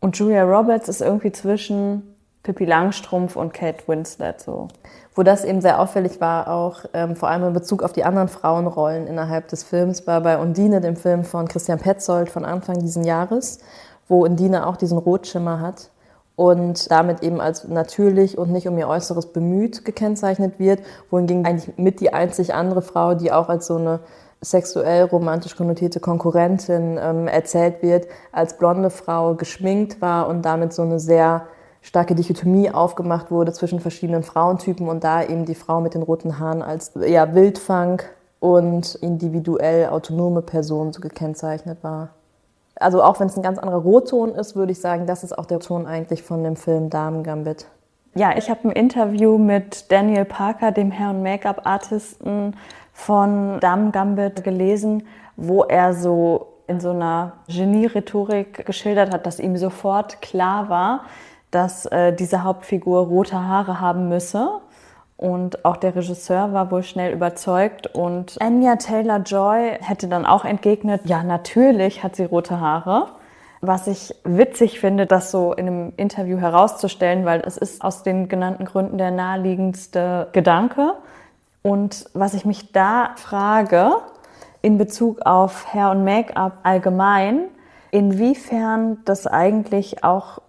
Und 0.00 0.18
Julia 0.18 0.44
Roberts 0.44 0.90
ist 0.90 1.00
irgendwie 1.00 1.32
zwischen 1.32 2.14
Pippi 2.42 2.64
Langstrumpf 2.64 3.36
und 3.36 3.52
Kate 3.52 3.86
Winslet 3.86 4.40
so. 4.40 4.68
Wo 5.14 5.22
das 5.22 5.44
eben 5.44 5.60
sehr 5.60 5.80
auffällig 5.80 6.20
war, 6.20 6.48
auch 6.48 6.84
ähm, 6.94 7.16
vor 7.16 7.28
allem 7.28 7.48
in 7.48 7.52
Bezug 7.52 7.82
auf 7.82 7.92
die 7.92 8.04
anderen 8.04 8.28
Frauenrollen 8.28 9.06
innerhalb 9.06 9.48
des 9.48 9.64
Films, 9.64 10.06
war 10.06 10.20
bei 10.20 10.38
Undine, 10.38 10.80
dem 10.80 10.96
Film 10.96 11.24
von 11.24 11.48
Christian 11.48 11.78
Petzold 11.78 12.30
von 12.30 12.44
Anfang 12.44 12.78
diesen 12.78 13.04
Jahres, 13.04 13.58
wo 14.06 14.24
Undine 14.24 14.66
auch 14.66 14.76
diesen 14.76 14.98
Rotschimmer 14.98 15.60
hat 15.60 15.90
und 16.38 16.88
damit 16.92 17.24
eben 17.24 17.40
als 17.40 17.66
natürlich 17.66 18.38
und 18.38 18.52
nicht 18.52 18.68
um 18.68 18.78
ihr 18.78 18.86
Äußeres 18.86 19.32
bemüht 19.32 19.84
gekennzeichnet 19.84 20.60
wird, 20.60 20.80
wohingegen 21.10 21.44
eigentlich 21.44 21.76
mit 21.76 21.98
die 21.98 22.12
einzig 22.12 22.54
andere 22.54 22.80
Frau, 22.80 23.14
die 23.14 23.32
auch 23.32 23.48
als 23.48 23.66
so 23.66 23.74
eine 23.74 23.98
sexuell 24.40 25.02
romantisch 25.02 25.56
konnotierte 25.56 25.98
Konkurrentin 25.98 26.96
ähm, 27.02 27.26
erzählt 27.26 27.82
wird, 27.82 28.06
als 28.30 28.56
blonde 28.56 28.90
Frau 28.90 29.34
geschminkt 29.34 30.00
war 30.00 30.28
und 30.28 30.42
damit 30.42 30.72
so 30.72 30.82
eine 30.82 31.00
sehr 31.00 31.48
starke 31.82 32.14
Dichotomie 32.14 32.70
aufgemacht 32.70 33.30
wurde 33.30 33.52
zwischen 33.52 33.80
verschiedenen 33.80 34.22
Frauentypen 34.22 34.88
und 34.88 35.04
da 35.04 35.22
eben 35.22 35.44
die 35.44 35.54
Frau 35.54 35.80
mit 35.80 35.94
den 35.94 36.02
roten 36.02 36.38
Haaren 36.38 36.62
als 36.62 36.92
ja, 37.06 37.34
Wildfang 37.34 38.02
und 38.40 38.94
individuell 38.96 39.88
autonome 39.88 40.42
Person 40.42 40.92
so 40.92 41.00
gekennzeichnet 41.00 41.82
war. 41.82 42.10
Also 42.76 43.02
auch 43.02 43.18
wenn 43.18 43.26
es 43.26 43.36
ein 43.36 43.42
ganz 43.42 43.58
anderer 43.58 43.78
Rotton 43.78 44.34
ist, 44.34 44.54
würde 44.54 44.72
ich 44.72 44.80
sagen, 44.80 45.06
das 45.06 45.24
ist 45.24 45.36
auch 45.36 45.46
der 45.46 45.60
Ton 45.60 45.86
eigentlich 45.86 46.22
von 46.22 46.44
dem 46.44 46.56
Film 46.56 46.90
Damen 46.90 47.24
Gambit. 47.24 47.66
Ja, 48.14 48.36
ich 48.36 48.50
habe 48.50 48.68
ein 48.68 48.72
Interview 48.72 49.38
mit 49.38 49.90
Daniel 49.90 50.24
Parker, 50.24 50.72
dem 50.72 50.90
Herrn 50.90 51.22
Make-up-Artisten 51.22 52.56
von 52.92 53.60
Damen 53.60 53.92
Gambit 53.92 54.44
gelesen, 54.44 55.06
wo 55.36 55.64
er 55.64 55.94
so 55.94 56.46
in 56.66 56.80
so 56.80 56.90
einer 56.90 57.32
Genie-Rhetorik 57.48 58.66
geschildert 58.66 59.12
hat, 59.12 59.26
dass 59.26 59.40
ihm 59.40 59.56
sofort 59.56 60.20
klar 60.20 60.68
war, 60.68 61.00
dass 61.50 61.86
äh, 61.86 62.12
diese 62.12 62.44
Hauptfigur 62.44 63.06
rote 63.06 63.46
Haare 63.46 63.80
haben 63.80 64.08
müsse. 64.08 64.48
Und 65.16 65.64
auch 65.64 65.76
der 65.76 65.96
Regisseur 65.96 66.52
war 66.52 66.70
wohl 66.70 66.84
schnell 66.84 67.12
überzeugt. 67.12 67.88
Und 67.88 68.36
Anya 68.40 68.76
Taylor 68.76 69.18
Joy 69.18 69.76
hätte 69.80 70.06
dann 70.06 70.24
auch 70.24 70.44
entgegnet, 70.44 71.02
ja, 71.06 71.24
natürlich 71.24 72.04
hat 72.04 72.14
sie 72.14 72.24
rote 72.24 72.60
Haare. 72.60 73.08
Was 73.60 73.88
ich 73.88 74.14
witzig 74.22 74.78
finde, 74.78 75.06
das 75.06 75.32
so 75.32 75.52
in 75.52 75.66
einem 75.66 75.92
Interview 75.96 76.38
herauszustellen, 76.38 77.24
weil 77.24 77.40
es 77.44 77.56
ist 77.56 77.82
aus 77.82 78.04
den 78.04 78.28
genannten 78.28 78.64
Gründen 78.64 78.98
der 78.98 79.10
naheliegendste 79.10 80.28
Gedanke. 80.32 80.94
Und 81.62 82.04
was 82.14 82.34
ich 82.34 82.44
mich 82.44 82.70
da 82.70 83.10
frage, 83.16 83.96
in 84.62 84.78
Bezug 84.78 85.22
auf 85.26 85.72
Hair 85.72 85.90
und 85.90 86.04
Make-up 86.04 86.58
allgemein, 86.62 87.46
inwiefern 87.90 88.98
das 89.04 89.26
eigentlich 89.26 90.04
auch 90.04 90.40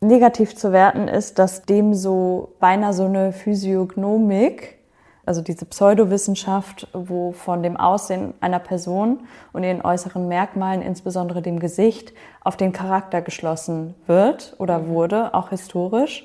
negativ 0.00 0.54
zu 0.56 0.72
werten 0.72 1.08
ist, 1.08 1.38
dass 1.38 1.62
dem 1.62 1.94
so 1.94 2.54
beinahe 2.60 2.92
so 2.92 3.04
eine 3.04 3.32
Physiognomik, 3.32 4.78
also 5.24 5.42
diese 5.42 5.64
Pseudowissenschaft, 5.64 6.88
wo 6.92 7.32
von 7.32 7.62
dem 7.62 7.76
Aussehen 7.76 8.34
einer 8.40 8.60
Person 8.60 9.20
und 9.52 9.64
ihren 9.64 9.82
äußeren 9.82 10.28
Merkmalen, 10.28 10.82
insbesondere 10.82 11.42
dem 11.42 11.58
Gesicht, 11.58 12.12
auf 12.42 12.56
den 12.56 12.72
Charakter 12.72 13.22
geschlossen 13.22 13.94
wird 14.06 14.54
oder 14.58 14.86
wurde, 14.86 15.34
auch 15.34 15.50
historisch. 15.50 16.24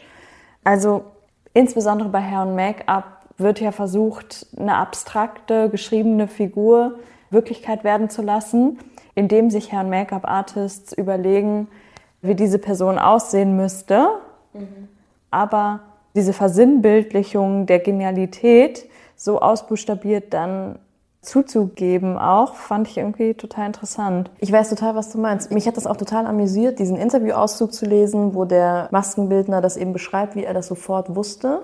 Also 0.64 1.06
insbesondere 1.54 2.10
bei 2.10 2.22
Hair 2.22 2.44
und 2.44 2.56
Make-up 2.56 3.26
wird 3.38 3.60
ja 3.60 3.72
versucht, 3.72 4.46
eine 4.56 4.76
abstrakte, 4.76 5.70
geschriebene 5.70 6.28
Figur 6.28 7.00
Wirklichkeit 7.32 7.84
werden 7.84 8.10
zu 8.10 8.22
lassen, 8.22 8.78
indem 9.16 9.50
sich 9.50 9.72
Herren 9.72 9.90
Make-up-Artists 9.90 10.94
überlegen, 10.94 11.68
wie 12.22 12.36
diese 12.36 12.60
Person 12.60 13.00
aussehen 13.00 13.56
müsste. 13.56 14.08
Mhm. 14.54 14.88
Aber 15.30 15.82
diese 16.16 16.34
Versinnbildlichung 16.34 17.66
der 17.66 17.80
Genialität 17.80 18.90
so 19.16 19.40
ausbuchstabiert 19.40 20.34
dann 20.34 20.80
zuzugeben 21.22 22.18
auch, 22.18 22.56
fand 22.56 22.88
ich 22.88 22.98
irgendwie 22.98 23.36
total 23.36 23.68
interessant. 23.68 24.32
Ich 24.40 24.52
weiß 24.52 24.70
total, 24.70 24.96
was 24.96 25.12
du 25.12 25.20
meinst. 25.20 25.52
Mich 25.52 25.68
hat 25.68 25.78
das 25.78 25.86
auch 25.86 25.98
total 25.98 26.26
amüsiert, 26.26 26.80
diesen 26.80 26.98
Interviewauszug 26.98 27.74
zu 27.74 27.86
lesen, 27.86 28.34
wo 28.34 28.46
der 28.46 28.88
Maskenbildner 28.92 29.62
das 29.62 29.78
eben 29.78 29.94
beschreibt, 29.94 30.36
wie 30.36 30.44
er 30.44 30.56
das 30.56 30.68
sofort 30.68 31.16
wusste. 31.16 31.62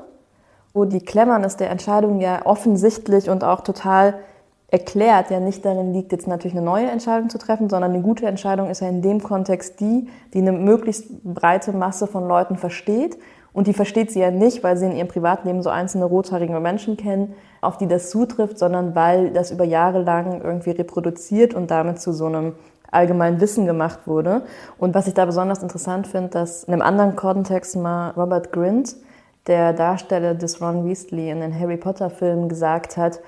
Wo 0.73 0.85
die 0.85 0.99
Klemmernis 0.99 1.57
der 1.57 1.71
Entscheidung 1.71 2.21
ja 2.21 2.45
offensichtlich 2.45 3.31
und 3.31 3.43
auch 3.43 3.61
total 3.61 4.19
erklärt 4.69 5.31
ja 5.31 5.39
nicht 5.39 5.63
darin 5.63 5.93
liegt, 5.93 6.11
jetzt 6.11 6.27
natürlich 6.27 6.55
eine 6.57 6.65
neue 6.65 6.89
Entscheidung 6.89 7.29
zu 7.29 7.37
treffen, 7.37 7.69
sondern 7.69 7.91
eine 7.93 8.01
gute 8.01 8.25
Entscheidung 8.25 8.69
ist 8.69 8.81
ja 8.81 8.89
in 8.89 9.01
dem 9.01 9.23
Kontext 9.23 9.79
die, 9.79 10.09
die 10.33 10.39
eine 10.39 10.51
möglichst 10.51 11.23
breite 11.23 11.71
Masse 11.71 12.07
von 12.07 12.27
Leuten 12.27 12.57
versteht. 12.57 13.17
Und 13.53 13.65
die 13.65 13.73
versteht 13.73 14.11
sie 14.11 14.19
ja 14.19 14.29
nicht, 14.29 14.63
weil 14.63 14.77
sie 14.77 14.85
in 14.85 14.95
ihrem 14.95 15.07
Privatleben 15.07 15.63
so 15.63 15.69
einzelne 15.69 16.05
rothaarige 16.05 16.59
Menschen 16.59 16.95
kennen, 16.95 17.33
auf 17.61 17.77
die 17.77 17.87
das 17.87 18.11
zutrifft, 18.11 18.59
sondern 18.59 18.93
weil 18.93 19.31
das 19.31 19.51
über 19.51 19.63
Jahre 19.63 20.03
lang 20.03 20.41
irgendwie 20.43 20.71
reproduziert 20.71 21.55
und 21.55 21.71
damit 21.71 21.99
zu 21.99 22.11
so 22.11 22.25
einem 22.25 22.53
allgemeinen 22.91 23.41
Wissen 23.41 23.65
gemacht 23.65 24.01
wurde. 24.05 24.43
Und 24.77 24.93
was 24.93 25.07
ich 25.07 25.13
da 25.13 25.25
besonders 25.25 25.63
interessant 25.63 26.07
finde, 26.07 26.29
dass 26.29 26.65
in 26.65 26.73
einem 26.73 26.83
anderen 26.83 27.15
Kontext 27.15 27.75
mal 27.75 28.11
Robert 28.11 28.51
Grint, 28.51 28.95
der 29.47 29.73
Darsteller 29.73 30.35
des 30.35 30.61
Ron 30.61 30.85
Weasley 30.85 31.31
in 31.31 31.39
den 31.39 31.57
Harry 31.57 31.77
Potter 31.77 32.09
Filmen, 32.09 32.49
gesagt 32.49 32.95
hat, 32.97 33.21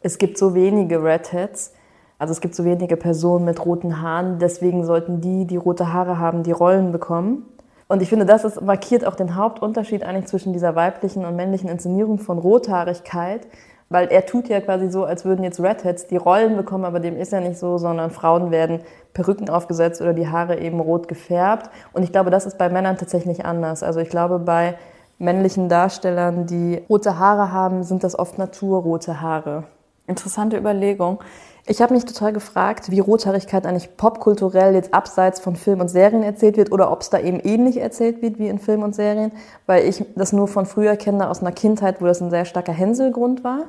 es 0.00 0.18
gibt 0.18 0.38
so 0.38 0.54
wenige 0.54 1.02
Redheads, 1.02 1.72
also 2.18 2.32
es 2.32 2.40
gibt 2.40 2.54
so 2.54 2.64
wenige 2.64 2.96
Personen 2.96 3.44
mit 3.44 3.64
roten 3.64 4.00
Haaren, 4.00 4.38
deswegen 4.38 4.84
sollten 4.84 5.20
die, 5.20 5.46
die 5.46 5.56
rote 5.56 5.92
Haare 5.92 6.18
haben, 6.18 6.42
die 6.42 6.52
Rollen 6.52 6.92
bekommen. 6.92 7.44
Und 7.88 8.02
ich 8.02 8.08
finde, 8.08 8.26
das 8.26 8.44
ist, 8.44 8.60
markiert 8.60 9.06
auch 9.06 9.14
den 9.14 9.36
Hauptunterschied 9.36 10.02
eigentlich 10.02 10.26
zwischen 10.26 10.52
dieser 10.52 10.74
weiblichen 10.74 11.24
und 11.24 11.36
männlichen 11.36 11.68
Inszenierung 11.68 12.18
von 12.18 12.38
Rothaarigkeit, 12.38 13.46
weil 13.88 14.08
er 14.08 14.26
tut 14.26 14.48
ja 14.48 14.60
quasi 14.60 14.90
so, 14.90 15.04
als 15.04 15.24
würden 15.24 15.44
jetzt 15.44 15.60
Redheads 15.60 16.08
die 16.08 16.16
Rollen 16.16 16.56
bekommen, 16.56 16.84
aber 16.84 16.98
dem 16.98 17.16
ist 17.16 17.32
ja 17.32 17.40
nicht 17.40 17.58
so, 17.58 17.78
sondern 17.78 18.10
Frauen 18.10 18.50
werden 18.50 18.80
Perücken 19.12 19.48
aufgesetzt 19.48 20.00
oder 20.02 20.12
die 20.12 20.28
Haare 20.28 20.58
eben 20.58 20.80
rot 20.80 21.06
gefärbt. 21.06 21.70
Und 21.92 22.02
ich 22.02 22.10
glaube, 22.10 22.30
das 22.30 22.46
ist 22.46 22.58
bei 22.58 22.68
Männern 22.68 22.98
tatsächlich 22.98 23.44
anders. 23.44 23.82
Also 23.82 24.00
ich 24.00 24.08
glaube, 24.08 24.40
bei 24.40 24.74
männlichen 25.18 25.68
Darstellern, 25.68 26.46
die 26.46 26.82
rote 26.88 27.18
Haare 27.18 27.52
haben, 27.52 27.84
sind 27.84 28.02
das 28.02 28.18
oft 28.18 28.38
naturrote 28.38 29.20
Haare. 29.20 29.64
Interessante 30.06 30.56
Überlegung. 30.56 31.18
Ich 31.66 31.82
habe 31.82 31.94
mich 31.94 32.04
total 32.04 32.32
gefragt, 32.32 32.90
wie 32.92 33.00
Rothaarigkeit 33.00 33.66
eigentlich 33.66 33.96
popkulturell 33.96 34.74
jetzt 34.74 34.94
abseits 34.94 35.40
von 35.40 35.56
Film 35.56 35.80
und 35.80 35.88
Serien 35.88 36.22
erzählt 36.22 36.56
wird 36.56 36.70
oder 36.70 36.92
ob 36.92 37.00
es 37.00 37.10
da 37.10 37.18
eben 37.18 37.40
ähnlich 37.40 37.78
erzählt 37.78 38.22
wird 38.22 38.38
wie 38.38 38.46
in 38.46 38.60
Film 38.60 38.84
und 38.84 38.94
Serien, 38.94 39.32
weil 39.66 39.84
ich 39.84 40.04
das 40.14 40.32
nur 40.32 40.46
von 40.46 40.64
früher 40.66 40.96
kenne 40.96 41.28
aus 41.28 41.40
einer 41.40 41.50
Kindheit, 41.50 42.00
wo 42.00 42.06
das 42.06 42.20
ein 42.20 42.30
sehr 42.30 42.44
starker 42.44 42.72
Hänselgrund 42.72 43.42
war 43.42 43.64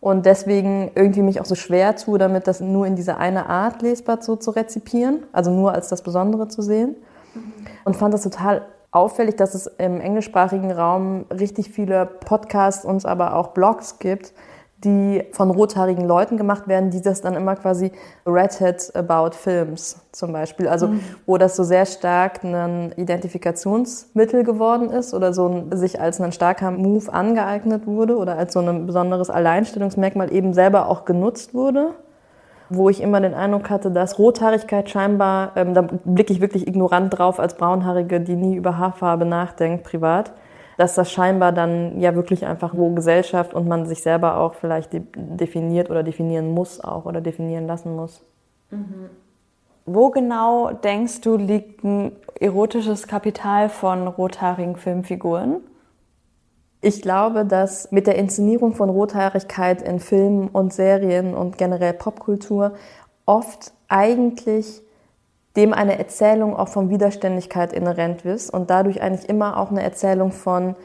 und 0.00 0.26
deswegen 0.26 0.90
irgendwie 0.94 1.22
mich 1.22 1.40
auch 1.40 1.44
so 1.44 1.54
schwer 1.54 1.96
tue, 1.96 2.18
damit 2.18 2.46
das 2.46 2.60
nur 2.60 2.86
in 2.86 2.96
dieser 2.96 3.18
eine 3.18 3.48
Art 3.48 3.82
lesbar 3.82 4.22
so 4.22 4.36
zu 4.36 4.52
rezipieren, 4.52 5.24
also 5.32 5.50
nur 5.50 5.72
als 5.72 5.88
das 5.88 6.02
Besondere 6.02 6.48
zu 6.48 6.62
sehen. 6.62 6.96
Und 7.84 7.96
fand 7.96 8.14
das 8.14 8.22
total 8.22 8.62
auffällig, 8.90 9.36
dass 9.36 9.54
es 9.54 9.66
im 9.66 10.00
englischsprachigen 10.00 10.70
Raum 10.70 11.26
richtig 11.30 11.70
viele 11.70 12.06
Podcasts 12.06 12.84
und 12.84 13.04
aber 13.04 13.34
auch 13.34 13.48
Blogs 13.48 13.98
gibt, 13.98 14.32
die 14.84 15.24
von 15.32 15.50
rothaarigen 15.50 16.06
Leuten 16.06 16.36
gemacht 16.36 16.68
werden, 16.68 16.90
die 16.90 17.02
das 17.02 17.20
dann 17.20 17.34
immer 17.34 17.56
quasi 17.56 17.90
Redhead 18.24 18.94
About 18.94 19.36
Films 19.36 20.00
zum 20.12 20.32
Beispiel. 20.32 20.68
Also 20.68 20.88
mhm. 20.88 21.00
wo 21.26 21.36
das 21.36 21.56
so 21.56 21.64
sehr 21.64 21.84
stark 21.84 22.44
ein 22.44 22.92
Identifikationsmittel 22.96 24.44
geworden 24.44 24.90
ist 24.90 25.14
oder 25.14 25.32
so 25.32 25.48
ein, 25.48 25.76
sich 25.76 26.00
als 26.00 26.20
ein 26.20 26.30
starker 26.30 26.70
Move 26.70 27.12
angeeignet 27.12 27.86
wurde 27.86 28.16
oder 28.16 28.38
als 28.38 28.52
so 28.52 28.60
ein 28.60 28.86
besonderes 28.86 29.30
Alleinstellungsmerkmal 29.30 30.32
eben 30.32 30.54
selber 30.54 30.88
auch 30.88 31.04
genutzt 31.04 31.54
wurde. 31.54 31.94
Wo 32.70 32.90
ich 32.90 33.00
immer 33.00 33.20
den 33.20 33.32
Eindruck 33.32 33.70
hatte, 33.70 33.90
dass 33.90 34.18
Rothaarigkeit 34.18 34.90
scheinbar, 34.90 35.52
ähm, 35.56 35.72
da 35.72 35.80
blicke 36.04 36.34
ich 36.34 36.42
wirklich 36.42 36.68
ignorant 36.68 37.18
drauf 37.18 37.40
als 37.40 37.54
Braunhaarige, 37.54 38.20
die 38.20 38.36
nie 38.36 38.56
über 38.56 38.76
Haarfarbe 38.76 39.24
nachdenkt, 39.24 39.84
privat 39.84 40.32
dass 40.78 40.94
das 40.94 41.10
scheinbar 41.10 41.50
dann 41.50 42.00
ja 42.00 42.14
wirklich 42.14 42.46
einfach 42.46 42.72
wo 42.76 42.90
Gesellschaft 42.94 43.52
und 43.52 43.66
man 43.66 43.84
sich 43.84 44.00
selber 44.00 44.38
auch 44.38 44.54
vielleicht 44.54 44.90
definiert 44.94 45.90
oder 45.90 46.04
definieren 46.04 46.54
muss 46.54 46.80
auch 46.82 47.04
oder 47.04 47.20
definieren 47.20 47.66
lassen 47.66 47.96
muss. 47.96 48.22
Mhm. 48.70 49.10
Wo 49.86 50.10
genau 50.10 50.70
denkst 50.70 51.22
du, 51.22 51.36
liegt 51.36 51.82
ein 51.82 52.12
erotisches 52.38 53.08
Kapital 53.08 53.68
von 53.68 54.06
rothaarigen 54.06 54.76
Filmfiguren? 54.76 55.62
Ich 56.80 57.02
glaube, 57.02 57.44
dass 57.44 57.90
mit 57.90 58.06
der 58.06 58.14
Inszenierung 58.14 58.74
von 58.76 58.88
Rothaarigkeit 58.88 59.82
in 59.82 59.98
Filmen 59.98 60.46
und 60.46 60.72
Serien 60.72 61.34
und 61.34 61.58
generell 61.58 61.92
Popkultur 61.92 62.74
oft 63.26 63.72
eigentlich 63.88 64.80
dem 65.58 65.74
eine 65.74 65.98
Erzählung 65.98 66.56
auch 66.56 66.68
von 66.68 66.88
Widerständigkeit 66.88 67.72
inhärent 67.72 68.24
ist 68.24 68.48
und 68.48 68.70
dadurch 68.70 69.02
eigentlich 69.02 69.28
immer 69.28 69.58
auch 69.58 69.70
eine 69.70 69.82
Erzählung 69.82 70.30
von 70.30 70.76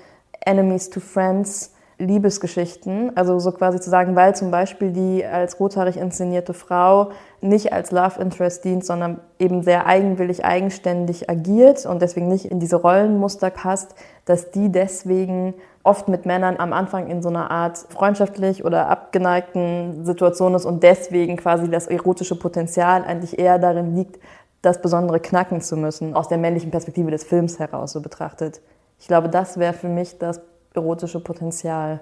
Enemies 0.41 0.89
to 0.89 0.99
Friends, 0.99 1.73
Liebesgeschichten. 1.99 3.15
Also 3.15 3.37
so 3.37 3.51
quasi 3.51 3.79
zu 3.79 3.91
sagen, 3.91 4.15
weil 4.15 4.35
zum 4.35 4.49
Beispiel 4.49 4.91
die 4.91 5.23
als 5.23 5.59
rothaarig 5.59 5.97
inszenierte 5.97 6.53
Frau 6.53 7.11
nicht 7.39 7.71
als 7.71 7.91
Love 7.91 8.19
Interest 8.19 8.65
dient, 8.65 8.83
sondern 8.83 9.19
eben 9.37 9.61
sehr 9.61 9.85
eigenwillig, 9.85 10.43
eigenständig 10.43 11.29
agiert 11.29 11.85
und 11.85 12.01
deswegen 12.01 12.27
nicht 12.27 12.45
in 12.45 12.59
diese 12.59 12.77
Rollenmuster 12.77 13.51
passt, 13.51 13.95
dass 14.25 14.51
die 14.51 14.71
deswegen 14.71 15.53
oft 15.83 16.07
mit 16.07 16.25
Männern 16.25 16.55
am 16.57 16.71
Anfang 16.71 17.07
in 17.07 17.21
so 17.21 17.29
einer 17.29 17.51
Art 17.51 17.77
freundschaftlich 17.77 18.63
oder 18.63 18.87
abgeneigten 18.87 20.05
Situation 20.05 20.55
ist 20.55 20.65
und 20.65 20.81
deswegen 20.81 21.35
quasi 21.35 21.69
das 21.69 21.87
erotische 21.87 22.39
Potenzial 22.39 23.03
eigentlich 23.03 23.37
eher 23.37 23.59
darin 23.59 23.95
liegt, 23.95 24.19
das 24.63 24.81
Besondere 24.81 25.19
knacken 25.19 25.61
zu 25.61 25.77
müssen, 25.77 26.15
aus 26.15 26.29
der 26.29 26.39
männlichen 26.39 26.71
Perspektive 26.71 27.11
des 27.11 27.23
Films 27.23 27.59
heraus 27.59 27.91
so 27.91 28.01
betrachtet. 28.01 28.61
Ich 28.97 29.07
glaube, 29.07 29.29
das 29.29 29.57
wäre 29.59 29.73
für 29.73 29.89
mich 29.89 30.17
das 30.17 30.41
erotische 30.73 31.19
Potenzial. 31.19 31.99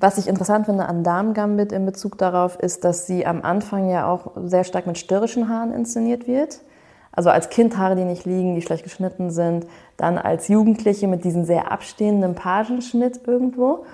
Was 0.00 0.18
ich 0.18 0.26
interessant 0.26 0.66
finde 0.66 0.86
an 0.86 1.04
Dame 1.04 1.32
Gambit 1.32 1.70
in 1.70 1.86
Bezug 1.86 2.18
darauf, 2.18 2.58
ist, 2.58 2.84
dass 2.84 3.06
sie 3.06 3.24
am 3.24 3.42
Anfang 3.42 3.88
ja 3.88 4.10
auch 4.10 4.32
sehr 4.44 4.64
stark 4.64 4.86
mit 4.86 4.98
störrischen 4.98 5.48
Haaren 5.48 5.72
inszeniert 5.72 6.26
wird. 6.26 6.60
Also 7.12 7.30
als 7.30 7.50
Kind 7.50 7.78
Haare, 7.78 7.94
die 7.94 8.04
nicht 8.04 8.26
liegen, 8.26 8.56
die 8.56 8.62
schlecht 8.62 8.82
geschnitten 8.82 9.30
sind. 9.30 9.66
Dann 9.96 10.18
als 10.18 10.48
Jugendliche 10.48 11.06
mit 11.06 11.24
diesem 11.24 11.44
sehr 11.44 11.70
abstehenden 11.70 12.34
Pagenschnitt 12.34 13.20
irgendwo. 13.26 13.84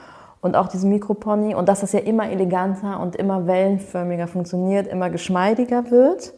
Und 0.40 0.56
auch 0.56 0.68
diesem 0.68 0.90
Mikropony. 0.90 1.54
Und 1.54 1.68
dass 1.68 1.80
das 1.80 1.92
ja 1.92 2.00
immer 2.00 2.30
eleganter 2.30 3.00
und 3.00 3.16
immer 3.16 3.46
wellenförmiger 3.46 4.28
funktioniert, 4.28 4.86
immer 4.86 5.10
geschmeidiger 5.10 5.90
wird. 5.90 6.32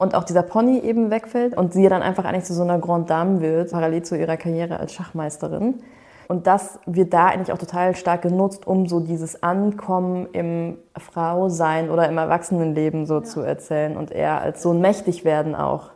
Und 0.00 0.14
auch 0.14 0.24
dieser 0.24 0.42
Pony 0.42 0.78
eben 0.78 1.10
wegfällt 1.10 1.54
und 1.54 1.74
sie 1.74 1.86
dann 1.86 2.00
einfach 2.00 2.24
eigentlich 2.24 2.44
zu 2.44 2.54
so 2.54 2.62
einer 2.62 2.78
Grande 2.78 3.08
Dame 3.08 3.42
wird, 3.42 3.70
parallel 3.70 4.02
zu 4.02 4.16
ihrer 4.16 4.38
Karriere 4.38 4.80
als 4.80 4.94
Schachmeisterin. 4.94 5.82
Und 6.26 6.46
das 6.46 6.78
wird 6.86 7.12
da 7.12 7.26
eigentlich 7.26 7.52
auch 7.52 7.58
total 7.58 7.94
stark 7.94 8.22
genutzt, 8.22 8.66
um 8.66 8.86
so 8.88 9.00
dieses 9.00 9.42
Ankommen 9.42 10.26
im 10.32 10.78
Frausein 10.96 11.90
oder 11.90 12.08
im 12.08 12.16
Erwachsenenleben 12.16 13.04
so 13.04 13.16
ja. 13.16 13.24
zu 13.24 13.42
erzählen 13.42 13.98
und 13.98 14.10
eher 14.10 14.40
als 14.40 14.62
so 14.62 14.72
ein 14.72 14.80
Mächtigwerden 14.80 15.54
auch. 15.54 15.90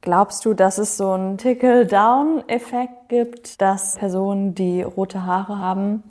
Glaubst 0.00 0.46
du, 0.46 0.54
dass 0.54 0.78
es 0.78 0.96
so 0.96 1.10
einen 1.10 1.36
Tickle-Down-Effekt 1.36 3.10
gibt, 3.10 3.60
dass 3.60 3.96
Personen, 3.96 4.54
die 4.54 4.80
rote 4.80 5.26
Haare 5.26 5.58
haben, 5.58 6.04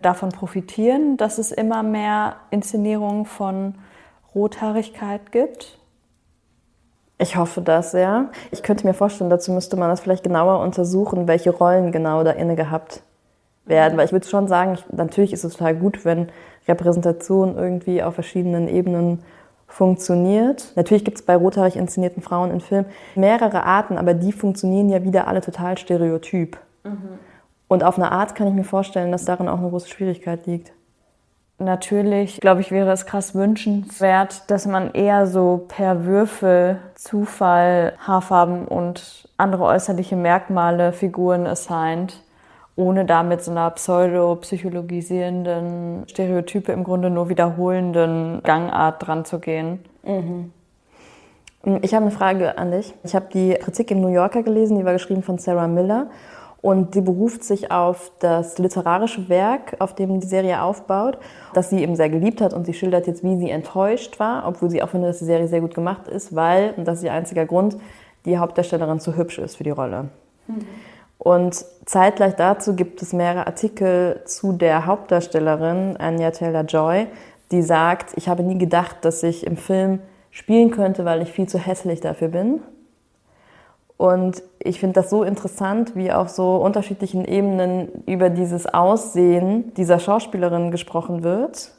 davon 0.00 0.30
profitieren, 0.30 1.18
dass 1.18 1.36
es 1.36 1.52
immer 1.52 1.82
mehr 1.82 2.36
Inszenierungen 2.48 3.26
von 3.26 3.74
Rothaarigkeit 4.34 5.30
gibt? 5.30 5.78
Ich 7.22 7.36
hoffe 7.36 7.60
das, 7.60 7.92
ja. 7.92 8.30
Ich 8.50 8.64
könnte 8.64 8.84
mir 8.84 8.94
vorstellen, 8.94 9.30
dazu 9.30 9.52
müsste 9.52 9.76
man 9.76 9.88
das 9.88 10.00
vielleicht 10.00 10.24
genauer 10.24 10.58
untersuchen, 10.58 11.28
welche 11.28 11.50
Rollen 11.50 11.92
genau 11.92 12.24
da 12.24 12.32
inne 12.32 12.56
gehabt 12.56 13.04
werden. 13.64 13.96
Weil 13.96 14.06
ich 14.06 14.12
würde 14.12 14.26
schon 14.26 14.48
sagen, 14.48 14.74
ich, 14.74 14.84
natürlich 14.92 15.32
ist 15.32 15.44
es 15.44 15.52
total 15.52 15.76
gut, 15.76 16.04
wenn 16.04 16.32
Repräsentation 16.66 17.56
irgendwie 17.56 18.02
auf 18.02 18.14
verschiedenen 18.14 18.66
Ebenen 18.66 19.22
funktioniert. 19.68 20.72
Natürlich 20.74 21.04
gibt 21.04 21.18
es 21.18 21.24
bei 21.24 21.36
rothaarig 21.36 21.76
inszenierten 21.76 22.22
Frauen 22.22 22.50
in 22.50 22.60
Filmen 22.60 22.86
mehrere 23.14 23.62
Arten, 23.62 23.98
aber 23.98 24.14
die 24.14 24.32
funktionieren 24.32 24.88
ja 24.88 25.04
wieder 25.04 25.28
alle 25.28 25.42
total 25.42 25.78
stereotyp. 25.78 26.58
Mhm. 26.82 27.20
Und 27.68 27.84
auf 27.84 27.98
eine 27.98 28.10
Art 28.10 28.34
kann 28.34 28.48
ich 28.48 28.54
mir 28.54 28.64
vorstellen, 28.64 29.12
dass 29.12 29.24
darin 29.24 29.48
auch 29.48 29.58
eine 29.58 29.70
große 29.70 29.88
Schwierigkeit 29.88 30.44
liegt. 30.46 30.72
Natürlich, 31.58 32.40
glaube 32.40 32.60
ich, 32.60 32.70
wäre 32.72 32.90
es 32.90 33.06
krass 33.06 33.34
wünschenswert, 33.34 34.50
dass 34.50 34.66
man 34.66 34.92
eher 34.92 35.26
so 35.26 35.64
per 35.68 36.04
Würfel, 36.04 36.78
Zufall, 36.94 37.94
Haarfarben 37.98 38.66
und 38.66 39.28
andere 39.36 39.64
äußerliche 39.64 40.16
Merkmale 40.16 40.92
Figuren 40.92 41.46
assigned, 41.46 42.20
ohne 42.74 43.04
damit 43.04 43.42
so 43.42 43.52
einer 43.52 43.70
pseudo-psychologisierenden, 43.70 46.04
Stereotype 46.08 46.72
im 46.72 46.82
Grunde 46.84 47.10
nur 47.10 47.28
wiederholenden 47.28 48.42
Gangart 48.42 49.06
dran 49.06 49.24
zu 49.24 49.38
gehen. 49.38 49.84
Mhm. 50.02 50.52
Ich 51.82 51.94
habe 51.94 52.06
eine 52.06 52.14
Frage 52.14 52.58
an 52.58 52.72
dich. 52.72 52.92
Ich 53.04 53.14
habe 53.14 53.26
die 53.32 53.54
Kritik 53.54 53.92
im 53.92 54.00
New 54.00 54.08
Yorker 54.08 54.42
gelesen, 54.42 54.78
die 54.78 54.84
war 54.84 54.94
geschrieben 54.94 55.22
von 55.22 55.38
Sarah 55.38 55.68
Miller. 55.68 56.08
Und 56.62 56.94
sie 56.94 57.00
beruft 57.00 57.42
sich 57.42 57.72
auf 57.72 58.12
das 58.20 58.56
literarische 58.58 59.28
Werk, 59.28 59.76
auf 59.80 59.94
dem 59.94 60.20
die 60.20 60.26
Serie 60.26 60.62
aufbaut, 60.62 61.18
das 61.54 61.70
sie 61.70 61.82
eben 61.82 61.96
sehr 61.96 62.08
geliebt 62.08 62.40
hat. 62.40 62.54
Und 62.54 62.66
sie 62.66 62.72
schildert 62.72 63.08
jetzt, 63.08 63.24
wie 63.24 63.36
sie 63.36 63.50
enttäuscht 63.50 64.20
war, 64.20 64.46
obwohl 64.46 64.70
sie 64.70 64.80
auch 64.80 64.88
findet, 64.88 65.10
dass 65.10 65.18
die 65.18 65.24
Serie 65.24 65.48
sehr 65.48 65.60
gut 65.60 65.74
gemacht 65.74 66.06
ist, 66.06 66.36
weil, 66.36 66.72
und 66.76 66.86
das 66.86 66.98
ist 66.98 67.04
ihr 67.04 67.12
einziger 67.12 67.46
Grund, 67.46 67.76
die 68.24 68.38
Hauptdarstellerin 68.38 69.00
zu 69.00 69.16
hübsch 69.16 69.38
ist 69.38 69.56
für 69.56 69.64
die 69.64 69.70
Rolle. 69.70 70.10
Mhm. 70.46 70.64
Und 71.18 71.64
zeitgleich 71.84 72.34
dazu 72.36 72.74
gibt 72.74 73.02
es 73.02 73.12
mehrere 73.12 73.46
Artikel 73.46 74.22
zu 74.24 74.52
der 74.52 74.86
Hauptdarstellerin, 74.86 75.96
Anya 75.96 76.30
Taylor-Joy, 76.30 77.08
die 77.50 77.62
sagt, 77.62 78.12
ich 78.16 78.28
habe 78.28 78.42
nie 78.42 78.58
gedacht, 78.58 78.98
dass 79.02 79.22
ich 79.22 79.46
im 79.46 79.56
Film 79.56 80.00
spielen 80.30 80.70
könnte, 80.70 81.04
weil 81.04 81.22
ich 81.22 81.30
viel 81.30 81.48
zu 81.48 81.58
hässlich 81.58 82.00
dafür 82.00 82.28
bin. 82.28 82.60
Und 84.02 84.42
ich 84.58 84.80
finde 84.80 84.94
das 84.94 85.10
so 85.10 85.22
interessant, 85.22 85.94
wie 85.94 86.10
auf 86.10 86.28
so 86.28 86.56
unterschiedlichen 86.56 87.24
Ebenen 87.24 88.02
über 88.04 88.30
dieses 88.30 88.66
Aussehen 88.66 89.72
dieser 89.74 90.00
Schauspielerin 90.00 90.72
gesprochen 90.72 91.22
wird. 91.22 91.70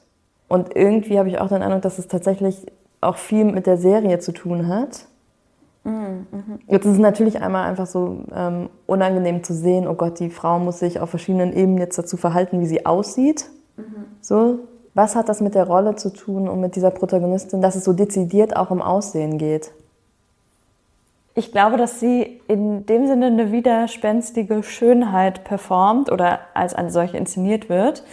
Und 0.48 0.74
irgendwie 0.74 1.20
habe 1.20 1.28
ich 1.28 1.42
auch 1.42 1.50
den 1.50 1.62
Eindruck, 1.62 1.82
dass 1.82 2.00
es 2.00 2.08
tatsächlich 2.08 2.66
auch 3.02 3.18
viel 3.18 3.44
mit 3.44 3.68
der 3.68 3.76
Serie 3.76 4.20
zu 4.20 4.32
tun 4.32 4.70
hat. 4.70 5.06
Mhm. 5.84 6.28
Jetzt 6.70 6.86
ist 6.86 6.94
es 6.94 6.98
natürlich 6.98 7.42
einmal 7.42 7.70
einfach 7.70 7.88
so 7.88 8.20
ähm, 8.34 8.70
unangenehm 8.86 9.44
zu 9.44 9.54
sehen, 9.54 9.86
oh 9.86 9.96
Gott, 9.96 10.22
die 10.22 10.30
Frau 10.30 10.60
muss 10.60 10.80
sich 10.80 11.02
auf 11.02 11.10
verschiedenen 11.10 11.52
Ebenen 11.52 11.80
jetzt 11.80 11.98
dazu 11.98 12.16
verhalten, 12.16 12.62
wie 12.62 12.68
sie 12.68 12.86
aussieht. 12.86 13.50
Mhm. 13.76 14.06
So, 14.22 14.60
was 14.94 15.18
hat 15.18 15.28
das 15.28 15.42
mit 15.42 15.56
der 15.56 15.68
Rolle 15.68 15.98
zu 15.98 16.10
tun 16.14 16.48
und 16.48 16.62
mit 16.62 16.78
dieser 16.78 16.92
Protagonistin, 16.92 17.62
dass 17.62 17.76
es 17.76 17.84
so 17.84 17.92
dezidiert 17.92 18.56
auch 18.56 18.72
um 18.72 18.82
Aussehen 18.82 19.38
geht? 19.38 19.74
Ich 21.36 21.52
glaube, 21.52 21.78
dass 21.78 22.00
sie 22.00 22.42
in 22.48 22.86
dem 22.86 23.08
Sinne 23.08 23.26
eine 23.28 23.52
widerspenstige 23.52 24.62
Schönheit 24.62 25.44
performt 25.44 26.12
oder 26.12 26.42
als 26.54 26.76
eine 26.76 26.92
solche 26.92 27.18
inszeniert 27.18 27.70
wird, 27.70 28.04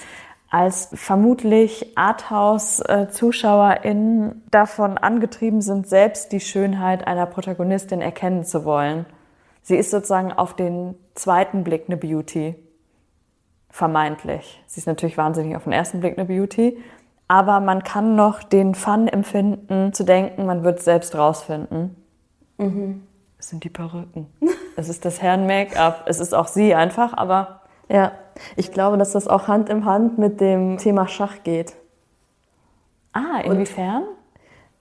als 0.49 0.89
vermutlich 0.95 1.93
Arthouse-ZuschauerInnen 1.97 4.43
davon 4.51 4.97
angetrieben 4.97 5.61
sind, 5.61 5.87
selbst 5.87 6.33
die 6.33 6.41
Schönheit 6.41 7.07
einer 7.07 7.27
Protagonistin 7.27 8.01
erkennen 8.01 8.45
zu 8.45 8.65
wollen. 8.65 9.05
Sie 9.63 9.77
ist 9.77 9.91
sozusagen 9.91 10.33
auf 10.33 10.57
den 10.57 10.95
zweiten 11.15 11.63
Blick 11.63 11.85
eine 11.89 11.99
Beauty. 11.99 12.55
Vermeintlich. 13.69 14.63
Sie 14.67 14.81
ist 14.81 14.87
natürlich 14.87 15.19
wahnsinnig 15.19 15.57
auf 15.57 15.65
den 15.65 15.73
ersten 15.73 16.01
Blick 16.01 16.17
eine 16.19 16.27
Beauty. 16.27 16.79
Aber 17.29 17.61
man 17.61 17.85
kann 17.85 18.17
noch 18.17 18.43
den 18.43 18.75
Fun 18.75 19.07
empfinden, 19.07 19.93
zu 19.93 20.05
denken, 20.05 20.47
man 20.47 20.65
wird 20.65 20.79
es 20.81 20.87
selbst 20.87 21.15
rausfinden. 21.15 21.95
Mhm. 22.59 23.03
Es 23.41 23.49
sind 23.49 23.65
die 23.65 23.71
Perücken. 23.71 24.27
es 24.77 24.91
ist 24.91 25.07
das 25.07 25.23
Herren-Make-up. 25.23 26.05
Es 26.07 26.21
ist 26.21 26.35
auch 26.35 26.47
sie 26.47 26.75
einfach, 26.75 27.15
aber. 27.17 27.63
Ja, 27.89 28.13
ich 28.55 28.71
glaube, 28.71 28.99
dass 28.99 29.13
das 29.13 29.27
auch 29.27 29.49
Hand 29.49 29.71
in 29.71 29.87
Hand 29.87 30.19
mit 30.19 30.43
dem 30.43 30.77
Thema 30.77 31.09
Schach 31.09 31.43
geht. 31.43 31.75
Ah, 33.13 33.41
inwiefern? 33.43 34.03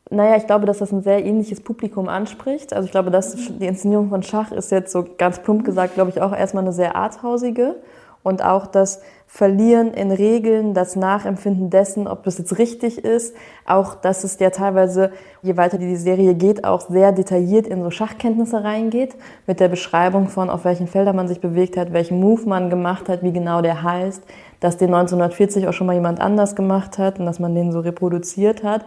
Und, 0.10 0.18
naja, 0.18 0.36
ich 0.36 0.46
glaube, 0.46 0.66
dass 0.66 0.80
das 0.80 0.92
ein 0.92 1.02
sehr 1.02 1.26
ähnliches 1.26 1.62
Publikum 1.62 2.10
anspricht. 2.10 2.74
Also 2.74 2.86
ich 2.86 2.92
glaube, 2.92 3.12
dass 3.12 3.34
die 3.36 3.66
Inszenierung 3.66 4.10
von 4.10 4.24
Schach 4.24 4.52
ist 4.52 4.72
jetzt 4.72 4.92
so 4.92 5.06
ganz 5.18 5.40
plump 5.42 5.64
gesagt, 5.64 5.94
glaube 5.94 6.10
ich, 6.10 6.22
auch 6.22 6.36
erstmal 6.36 6.64
eine 6.64 6.74
sehr 6.74 6.98
arthausige 6.98 7.78
und 8.24 8.44
auch 8.44 8.68
das 8.68 9.02
Verlieren 9.32 9.94
in 9.94 10.10
Regeln, 10.10 10.74
das 10.74 10.96
Nachempfinden 10.96 11.70
dessen, 11.70 12.08
ob 12.08 12.24
das 12.24 12.40
jetzt 12.40 12.58
richtig 12.58 13.06
ist, 13.06 13.36
auch 13.64 13.94
dass 13.94 14.24
es 14.24 14.40
ja 14.40 14.50
teilweise, 14.50 15.12
je 15.44 15.56
weiter 15.56 15.78
die 15.78 15.96
Serie 15.98 16.34
geht, 16.34 16.64
auch 16.64 16.82
sehr 16.82 17.12
detailliert 17.12 17.68
in 17.68 17.84
so 17.84 17.92
Schachkenntnisse 17.92 18.64
reingeht, 18.64 19.16
mit 19.46 19.60
der 19.60 19.68
Beschreibung 19.68 20.30
von, 20.30 20.50
auf 20.50 20.66
welchen 20.66 20.88
Feldern 20.88 21.16
man 21.16 21.28
sich 21.28 21.42
bewegt 21.42 21.78
hat, 21.78 21.94
welchen 21.94 22.20
Move 22.20 22.50
man 22.50 22.72
gemacht 22.72 23.08
hat, 23.08 23.22
wie 23.22 23.32
genau 23.32 23.62
der 23.62 23.84
heißt, 23.84 24.24
dass 24.62 24.78
den 24.78 24.92
1940 24.92 25.68
auch 25.68 25.74
schon 25.74 25.86
mal 25.86 25.94
jemand 25.94 26.20
anders 26.20 26.56
gemacht 26.56 26.98
hat 26.98 27.20
und 27.20 27.28
dass 27.28 27.40
man 27.40 27.54
den 27.54 27.72
so 27.72 27.82
reproduziert 27.82 28.64
hat. 28.64 28.84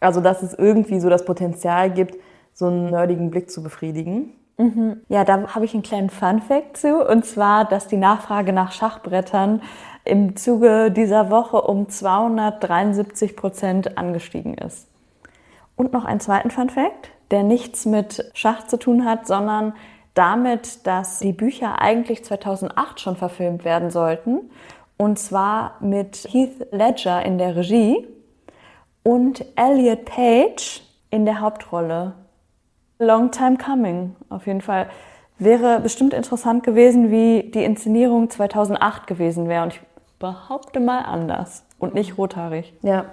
Also 0.00 0.20
dass 0.20 0.42
es 0.42 0.54
irgendwie 0.54 0.98
so 0.98 1.08
das 1.08 1.24
Potenzial 1.24 1.92
gibt, 1.92 2.16
so 2.52 2.66
einen 2.66 2.90
nerdigen 2.90 3.30
Blick 3.30 3.48
zu 3.48 3.62
befriedigen. 3.62 4.32
Mhm. 4.56 5.00
Ja, 5.08 5.24
da 5.24 5.54
habe 5.54 5.64
ich 5.64 5.74
einen 5.74 5.82
kleinen 5.82 6.10
Fun-Fact 6.10 6.76
zu, 6.76 7.04
und 7.04 7.24
zwar, 7.24 7.64
dass 7.64 7.88
die 7.88 7.96
Nachfrage 7.96 8.52
nach 8.52 8.72
Schachbrettern 8.72 9.62
im 10.04 10.36
Zuge 10.36 10.90
dieser 10.90 11.30
Woche 11.30 11.62
um 11.62 11.88
273 11.88 13.36
Prozent 13.36 13.98
angestiegen 13.98 14.54
ist. 14.54 14.88
Und 15.76 15.92
noch 15.92 16.04
einen 16.04 16.20
zweiten 16.20 16.50
Fun-Fact, 16.50 17.10
der 17.30 17.42
nichts 17.42 17.84
mit 17.84 18.30
Schach 18.34 18.66
zu 18.66 18.78
tun 18.78 19.04
hat, 19.04 19.26
sondern 19.26 19.74
damit, 20.14 20.86
dass 20.86 21.18
die 21.18 21.32
Bücher 21.32 21.80
eigentlich 21.80 22.24
2008 22.24 23.00
schon 23.00 23.16
verfilmt 23.16 23.64
werden 23.64 23.90
sollten. 23.90 24.50
Und 24.96 25.18
zwar 25.18 25.76
mit 25.80 26.28
Heath 26.30 26.68
Ledger 26.70 27.24
in 27.24 27.38
der 27.38 27.56
Regie 27.56 28.06
und 29.02 29.44
Elliot 29.56 30.04
Page 30.04 30.82
in 31.10 31.24
der 31.24 31.40
Hauptrolle. 31.40 32.12
Long 32.98 33.30
time 33.30 33.56
coming, 33.56 34.14
auf 34.28 34.46
jeden 34.46 34.60
Fall. 34.60 34.88
Wäre 35.38 35.80
bestimmt 35.80 36.14
interessant 36.14 36.62
gewesen, 36.62 37.10
wie 37.10 37.50
die 37.50 37.64
Inszenierung 37.64 38.30
2008 38.30 39.06
gewesen 39.06 39.48
wäre. 39.48 39.64
Und 39.64 39.74
ich 39.74 39.80
behaupte 40.20 40.78
mal 40.78 41.00
anders 41.00 41.64
und 41.78 41.94
nicht 41.94 42.16
rothaarig. 42.16 42.72
Ja, 42.82 43.06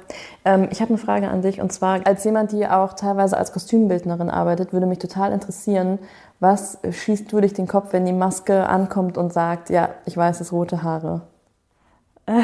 ähm, 0.45 0.67
ich 0.71 0.81
habe 0.81 0.89
eine 0.89 0.97
Frage 0.97 1.29
an 1.29 1.41
dich. 1.41 1.61
Und 1.61 1.73
zwar, 1.73 1.99
als 2.05 2.23
jemand, 2.23 2.51
die 2.51 2.67
auch 2.67 2.93
teilweise 2.93 3.37
als 3.37 3.53
Kostümbildnerin 3.53 4.29
arbeitet, 4.29 4.71
würde 4.71 4.85
mich 4.85 4.99
total 4.99 5.31
interessieren, 5.31 5.99
was 6.39 6.79
schießt 6.89 7.31
du 7.31 7.39
durch 7.39 7.53
den 7.53 7.67
Kopf, 7.67 7.91
wenn 7.91 8.05
die 8.05 8.13
Maske 8.13 8.67
ankommt 8.67 9.17
und 9.17 9.33
sagt, 9.33 9.69
ja, 9.69 9.89
ich 10.05 10.15
weiß, 10.15 10.41
es 10.41 10.51
rote 10.51 10.83
Haare? 10.83 11.21
Äh, 12.27 12.43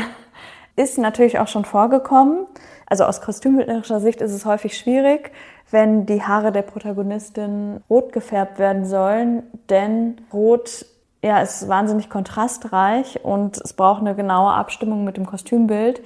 ist 0.76 0.98
natürlich 0.98 1.40
auch 1.40 1.48
schon 1.48 1.66
vorgekommen. 1.66 2.48
Also 2.90 3.04
aus 3.04 3.22
kostümbildnerischer 3.22 4.00
Sicht 4.00 4.22
ist 4.22 4.32
es 4.32 4.46
häufig 4.46 4.78
schwierig, 4.78 5.32
wenn 5.70 6.06
die 6.06 6.24
Haare 6.24 6.54
der 6.54 6.62
Protagonistin 6.62 7.82
rot 7.90 8.14
gefärbt 8.14 8.60
werden 8.60 8.86
sollen, 8.86 9.44
denn 9.70 10.22
rot 10.32 10.86
ja, 11.22 11.42
ist 11.42 11.68
wahnsinnig 11.68 12.10
kontrastreich 12.10 13.20
und 13.24 13.58
es 13.58 13.74
braucht 13.74 14.00
eine 14.00 14.16
genaue 14.16 14.54
Abstimmung 14.54 15.04
mit 15.04 15.18
dem 15.18 15.26
Kostümbild. 15.26 16.02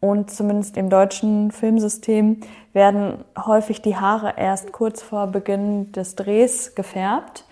Und 0.00 0.30
zumindest 0.30 0.76
im 0.76 0.90
deutschen 0.90 1.50
Filmsystem 1.50 2.42
werden 2.72 3.24
häufig 3.36 3.82
die 3.82 3.96
Haare 3.96 4.34
erst 4.36 4.70
kurz 4.70 5.02
vor 5.02 5.26
Beginn 5.26 5.90
des 5.90 6.14
Drehs 6.14 6.74
gefärbt. 6.76 7.44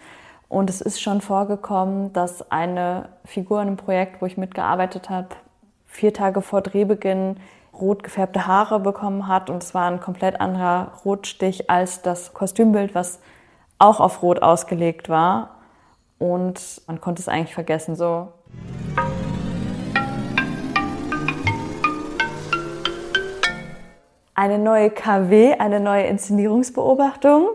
Und 0.49 0.71
es 0.71 0.81
ist 0.81 1.01
schon 1.01 1.21
vorgekommen, 1.21 2.13
dass 2.13 2.49
eine 2.53 3.09
Figur 3.25 3.61
in 3.63 3.69
einem 3.69 3.77
Projekt, 3.77 4.23
wo 4.23 4.27
ich 4.27 4.37
mitgearbeitet 4.37 5.11
habe, 5.11 5.31
vier 5.87 6.13
Tage 6.13 6.41
vor 6.41 6.61
Drehbeginn 6.61 7.37
rot 7.81 8.03
gefärbte 8.03 8.47
Haare 8.47 8.81
bekommen 8.81 9.29
hat. 9.29 9.51
Und 9.51 9.63
es 9.63 9.75
war 9.75 9.91
ein 9.91 10.01
komplett 10.01 10.41
anderer 10.41 10.93
Rotstich 11.05 11.71
als 11.71 12.03
das 12.03 12.35
Kostümbild, 12.35 12.95
was 12.95 13.21
auch 13.79 14.01
auf 14.01 14.23
Rot 14.23 14.43
ausgelegt 14.43 15.09
war. 15.09 15.57
Und 16.19 16.83
man 16.87 17.01
konnte 17.01 17.21
es 17.21 17.29
eigentlich 17.29 17.55
vergessen. 17.55 17.95
So. 17.97 18.33
Eine 24.35 24.59
neue 24.59 24.91
KW, 24.91 25.55
eine 25.55 25.81
neue 25.81 26.05
Inszenierungsbeobachtung. 26.05 27.49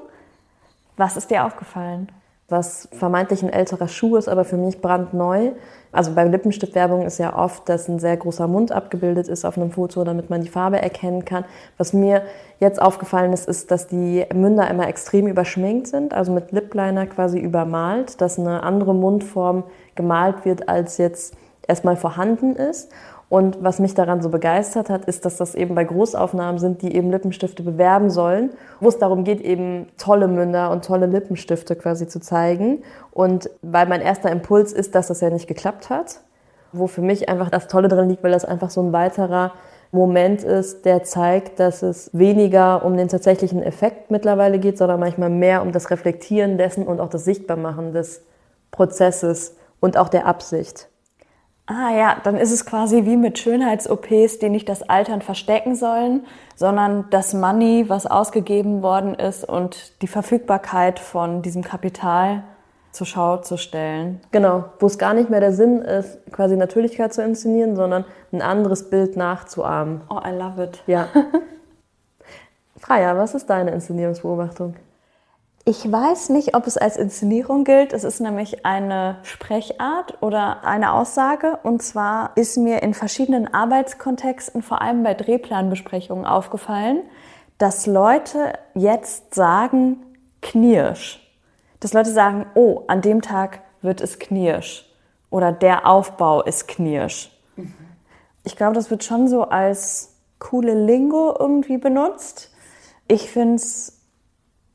Was 0.98 1.18
ist 1.18 1.32
dir 1.32 1.46
aufgefallen? 1.46 2.12
Was 2.52 2.90
vermeintlich 2.92 3.44
ein 3.44 3.50
älterer 3.50 3.88
Schuh 3.88 4.18
ist, 4.18 4.28
aber 4.28 4.44
für 4.44 4.58
mich 4.58 4.82
brandneu. 4.82 5.52
Also 5.94 6.14
bei 6.14 6.26
Lippenstiftwerbung 6.26 7.06
ist 7.06 7.18
ja 7.18 7.34
oft, 7.34 7.70
dass 7.70 7.88
ein 7.88 7.98
sehr 7.98 8.18
großer 8.18 8.46
Mund 8.46 8.74
abgebildet 8.74 9.30
ist 9.30 9.46
auf 9.46 9.58
einem 9.58 9.72
Foto, 9.72 10.04
damit 10.04 10.30
man 10.30 10.42
die 10.42 10.50
Farbe 10.50 10.82
erkennen 10.82 11.24
kann. 11.24 11.46
Was 11.78 11.94
mir 11.94 12.24
jetzt 12.60 12.82
aufgefallen 12.82 13.32
ist, 13.32 13.48
ist, 13.48 13.72
dass 13.72 13.88
die 13.88 14.26
Münder 14.34 14.70
immer 14.70 14.90
extrem 14.90 15.28
überschminkt 15.28 15.88
sind, 15.88 16.14
also 16.14 16.34
mit 16.34 16.52
Lipliner 16.52 17.08
quasi 17.08 17.40
übermalt, 17.40 18.20
dass 18.20 18.38
eine 18.38 18.64
andere 18.64 18.94
Mundform 18.94 19.64
gemalt 19.96 20.44
wird, 20.44 20.68
als 20.68 20.98
jetzt 20.98 21.34
erstmal 21.66 21.96
vorhanden 21.96 22.58
ist. 22.58 22.92
Und 23.32 23.64
was 23.64 23.80
mich 23.80 23.94
daran 23.94 24.22
so 24.22 24.28
begeistert 24.28 24.90
hat, 24.90 25.06
ist, 25.06 25.24
dass 25.24 25.38
das 25.38 25.56
eben 25.56 25.74
bei 25.74 25.86
Großaufnahmen 25.86 26.60
sind, 26.60 26.82
die 26.82 26.94
eben 26.94 27.12
Lippenstifte 27.12 27.64
bewerben 27.64 28.10
sollen, 28.10 28.50
wo 28.82 28.90
es 28.90 28.98
darum 28.98 29.24
geht, 29.24 29.40
eben 29.40 29.88
tolle 29.98 30.28
Münder 30.28 30.70
und 30.70 30.84
tolle 30.84 31.06
Lippenstifte 31.06 31.78
quasi 31.78 32.10
zu 32.10 32.20
zeigen. 32.20 32.84
Und 33.12 33.50
weil 33.62 33.88
mein 33.88 34.02
erster 34.02 34.30
Impuls 34.30 34.74
ist, 34.74 34.96
dass 34.96 35.08
das 35.08 35.22
ja 35.22 35.30
nicht 35.30 35.48
geklappt 35.48 35.90
hat, 35.90 36.20
wo 36.74 36.88
für 36.88 37.00
mich 37.02 37.30
einfach 37.30 37.50
das 37.50 37.70
Tolle 37.70 37.88
drin 37.88 38.10
liegt, 38.10 38.22
weil 38.22 38.34
das 38.34 38.44
einfach 38.44 38.70
so 38.70 38.82
ein 38.82 38.92
weiterer 38.92 39.54
Moment 39.94 40.44
ist, 40.44 40.84
der 40.84 41.04
zeigt, 41.04 41.62
dass 41.62 41.84
es 41.84 42.10
weniger 42.12 42.84
um 42.84 42.98
den 42.98 43.08
tatsächlichen 43.08 43.64
Effekt 43.64 44.12
mittlerweile 44.12 44.60
geht, 44.60 44.78
sondern 44.78 45.00
manchmal 45.00 45.30
mehr 45.30 45.62
um 45.62 45.72
das 45.72 45.90
Reflektieren 45.90 46.58
dessen 46.58 46.86
und 46.86 47.00
auch 47.00 47.10
das 47.10 47.24
Sichtbarmachen 47.24 47.94
des 47.94 48.26
Prozesses 48.72 49.56
und 49.80 49.96
auch 49.96 50.10
der 50.10 50.26
Absicht. 50.26 50.91
Ah 51.74 51.96
ja, 51.96 52.18
dann 52.22 52.36
ist 52.36 52.52
es 52.52 52.66
quasi 52.66 53.06
wie 53.06 53.16
mit 53.16 53.40
Schönheits-OPs, 53.40 54.40
die 54.40 54.50
nicht 54.50 54.68
das 54.68 54.84
Altern 54.84 55.22
verstecken 55.22 55.74
sollen, 55.74 56.26
sondern 56.54 57.06
das 57.12 57.34
Money, 57.34 57.86
was 57.88 58.06
ausgegeben 58.06 58.84
worden 58.84 59.16
ist 59.16 59.48
und 59.48 60.02
die 60.02 60.08
Verfügbarkeit 60.08 61.00
von 61.00 61.42
diesem 61.42 61.64
Kapital 61.64 62.44
zur 62.92 63.08
Schau 63.08 63.38
zu 63.38 63.56
stellen. 63.56 64.20
Genau, 64.32 64.66
wo 64.80 64.86
es 64.88 64.98
gar 64.98 65.14
nicht 65.14 65.30
mehr 65.30 65.40
der 65.40 65.54
Sinn 65.54 65.82
ist, 65.82 66.20
quasi 66.34 66.58
Natürlichkeit 66.58 67.14
zu 67.14 67.24
inszenieren, 67.24 67.78
sondern 67.78 68.04
ein 68.34 68.42
anderes 68.42 68.90
Bild 68.90 69.16
nachzuahmen. 69.16 70.02
Oh, 70.10 70.20
I 70.28 70.32
love 70.32 70.62
it. 70.62 70.84
Ja. 70.88 71.08
Freya, 72.76 73.16
was 73.16 73.34
ist 73.34 73.50
deine 73.50 73.72
Inszenierungsbeobachtung? 73.72 74.76
Ich 75.64 75.90
weiß 75.90 76.30
nicht, 76.30 76.56
ob 76.56 76.66
es 76.66 76.78
als 76.78 76.98
Inszenierung 76.98 77.66
gilt. 77.66 77.94
Es 77.94 78.04
ist 78.04 78.20
nämlich 78.20 78.66
eine 78.66 79.20
Sprechart 79.22 80.18
oder 80.22 80.64
eine 80.64 80.94
Aussage. 80.94 81.60
Und 81.62 81.84
zwar 81.84 82.32
ist 82.36 82.58
mir 82.58 82.82
in 82.82 82.96
verschiedenen 82.96 83.54
Arbeitskontexten, 83.54 84.64
vor 84.64 84.82
allem 84.82 85.04
bei 85.04 85.14
Drehplanbesprechungen, 85.14 86.26
aufgefallen, 86.26 87.04
dass 87.60 87.86
Leute 87.86 88.54
jetzt 88.74 89.36
sagen 89.36 90.04
knirsch. 90.42 91.20
Dass 91.80 91.94
Leute 91.94 92.12
sagen, 92.12 92.48
oh, 92.56 92.82
an 92.88 93.02
dem 93.02 93.22
Tag 93.22 93.60
wird 93.84 94.02
es 94.02 94.18
knirsch. 94.18 94.92
Oder 95.30 95.52
der 95.52 95.86
Aufbau 95.86 96.42
ist 96.42 96.68
knirsch. 96.68 97.30
Ich 98.44 98.56
glaube, 98.56 98.74
das 98.74 98.90
wird 98.90 99.04
schon 99.04 99.28
so 99.28 99.44
als 99.44 100.16
coole 100.40 100.74
Lingo 100.74 101.36
irgendwie 101.40 101.78
benutzt. 101.78 102.52
Ich 103.08 103.30
finde 103.30 103.56
es 103.56 104.01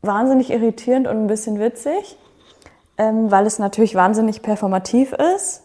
wahnsinnig 0.06 0.50
irritierend 0.50 1.06
und 1.06 1.16
ein 1.16 1.26
bisschen 1.26 1.58
witzig, 1.58 2.16
ähm, 2.98 3.30
weil 3.30 3.46
es 3.46 3.58
natürlich 3.58 3.94
wahnsinnig 3.94 4.42
performativ 4.42 5.12
ist. 5.12 5.62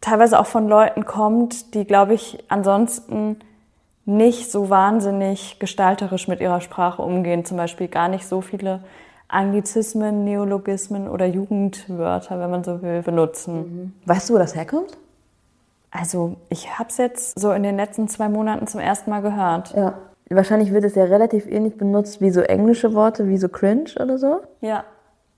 Teilweise 0.00 0.38
auch 0.38 0.46
von 0.46 0.68
Leuten 0.68 1.04
kommt, 1.04 1.74
die, 1.74 1.84
glaube 1.84 2.14
ich, 2.14 2.38
ansonsten 2.48 3.40
nicht 4.04 4.50
so 4.50 4.70
wahnsinnig 4.70 5.58
gestalterisch 5.58 6.28
mit 6.28 6.40
ihrer 6.40 6.60
Sprache 6.60 7.02
umgehen. 7.02 7.44
Zum 7.44 7.56
Beispiel 7.56 7.88
gar 7.88 8.08
nicht 8.08 8.26
so 8.26 8.40
viele 8.40 8.80
Anglizismen, 9.28 10.24
Neologismen 10.24 11.08
oder 11.08 11.26
Jugendwörter, 11.26 12.40
wenn 12.40 12.50
man 12.50 12.64
so 12.64 12.80
will, 12.80 13.02
benutzen. 13.02 13.54
Mhm. 13.54 13.92
Weißt 14.06 14.30
du, 14.30 14.34
wo 14.34 14.38
das 14.38 14.54
herkommt? 14.54 14.96
Also 15.90 16.36
ich 16.48 16.78
habe 16.78 16.88
es 16.88 16.96
jetzt 16.96 17.38
so 17.38 17.52
in 17.52 17.62
den 17.62 17.76
letzten 17.76 18.08
zwei 18.08 18.28
Monaten 18.28 18.66
zum 18.66 18.80
ersten 18.80 19.10
Mal 19.10 19.20
gehört. 19.20 19.74
Ja. 19.74 19.94
Wahrscheinlich 20.30 20.72
wird 20.72 20.84
es 20.84 20.94
ja 20.94 21.04
relativ 21.04 21.46
ähnlich 21.46 21.78
benutzt 21.78 22.20
wie 22.20 22.30
so 22.30 22.40
englische 22.40 22.94
Worte, 22.94 23.28
wie 23.28 23.38
so 23.38 23.48
cringe 23.48 23.90
oder 23.98 24.18
so. 24.18 24.40
Ja. 24.60 24.84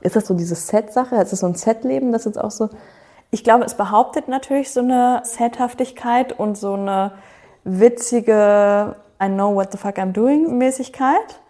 Ist 0.01 0.17
das 0.17 0.27
so 0.27 0.35
diese 0.35 0.55
Set-Sache? 0.55 1.17
Ist 1.17 1.33
das 1.33 1.41
so 1.41 1.47
ein 1.47 1.55
Set-Leben, 1.55 2.13
das 2.13 2.25
jetzt 2.25 2.41
auch 2.41 2.51
so? 2.51 2.71
Ich 3.31 3.45
glaube, 3.45 3.65
es 3.65 3.75
behauptet 3.75 4.27
natürlich 4.27 4.73
so 4.73 4.81
eine 4.81 5.21
Sethaftigkeit 5.25 6.39
und 6.39 6.59
so 6.59 6.75
eine 6.75 7.13
witzige 7.65 8.97
I 9.23 9.29
know 9.29 9.55
what 9.55 9.71
the 9.71 9.79
fuck 9.79 9.99
I'm 9.99 10.13
doing 10.13 10.57
Mäßigkeit. 10.57 11.41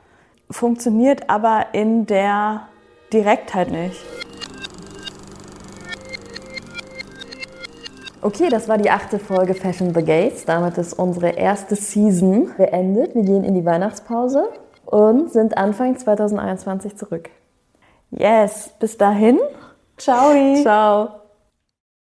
Funktioniert 0.51 1.31
aber 1.31 1.67
in 1.73 2.05
der 2.07 2.69
Direktheit 3.13 3.71
nicht. 3.71 4.05
Okay, 8.23 8.51
das 8.51 8.69
war 8.69 8.77
die 8.77 8.91
achte 8.91 9.19
Folge 9.19 9.55
Fashion 9.55 9.95
the 9.95 10.05
Gates. 10.05 10.45
Damit 10.45 10.77
ist 10.77 10.93
unsere 10.93 11.31
erste 11.31 11.75
Season 11.75 12.51
beendet. 12.57 13.15
Wir 13.15 13.23
gehen 13.23 13.45
in 13.45 13.55
die 13.55 13.65
Weihnachtspause 13.65 14.51
und 14.85 15.33
sind 15.33 15.57
Anfang 15.57 15.97
2021 15.97 16.97
zurück. 16.97 17.31
Yes, 18.11 18.75
bis 18.79 18.99
dahin. 18.99 19.39
Ciao. 19.97 20.35
Ciao. 20.63 21.20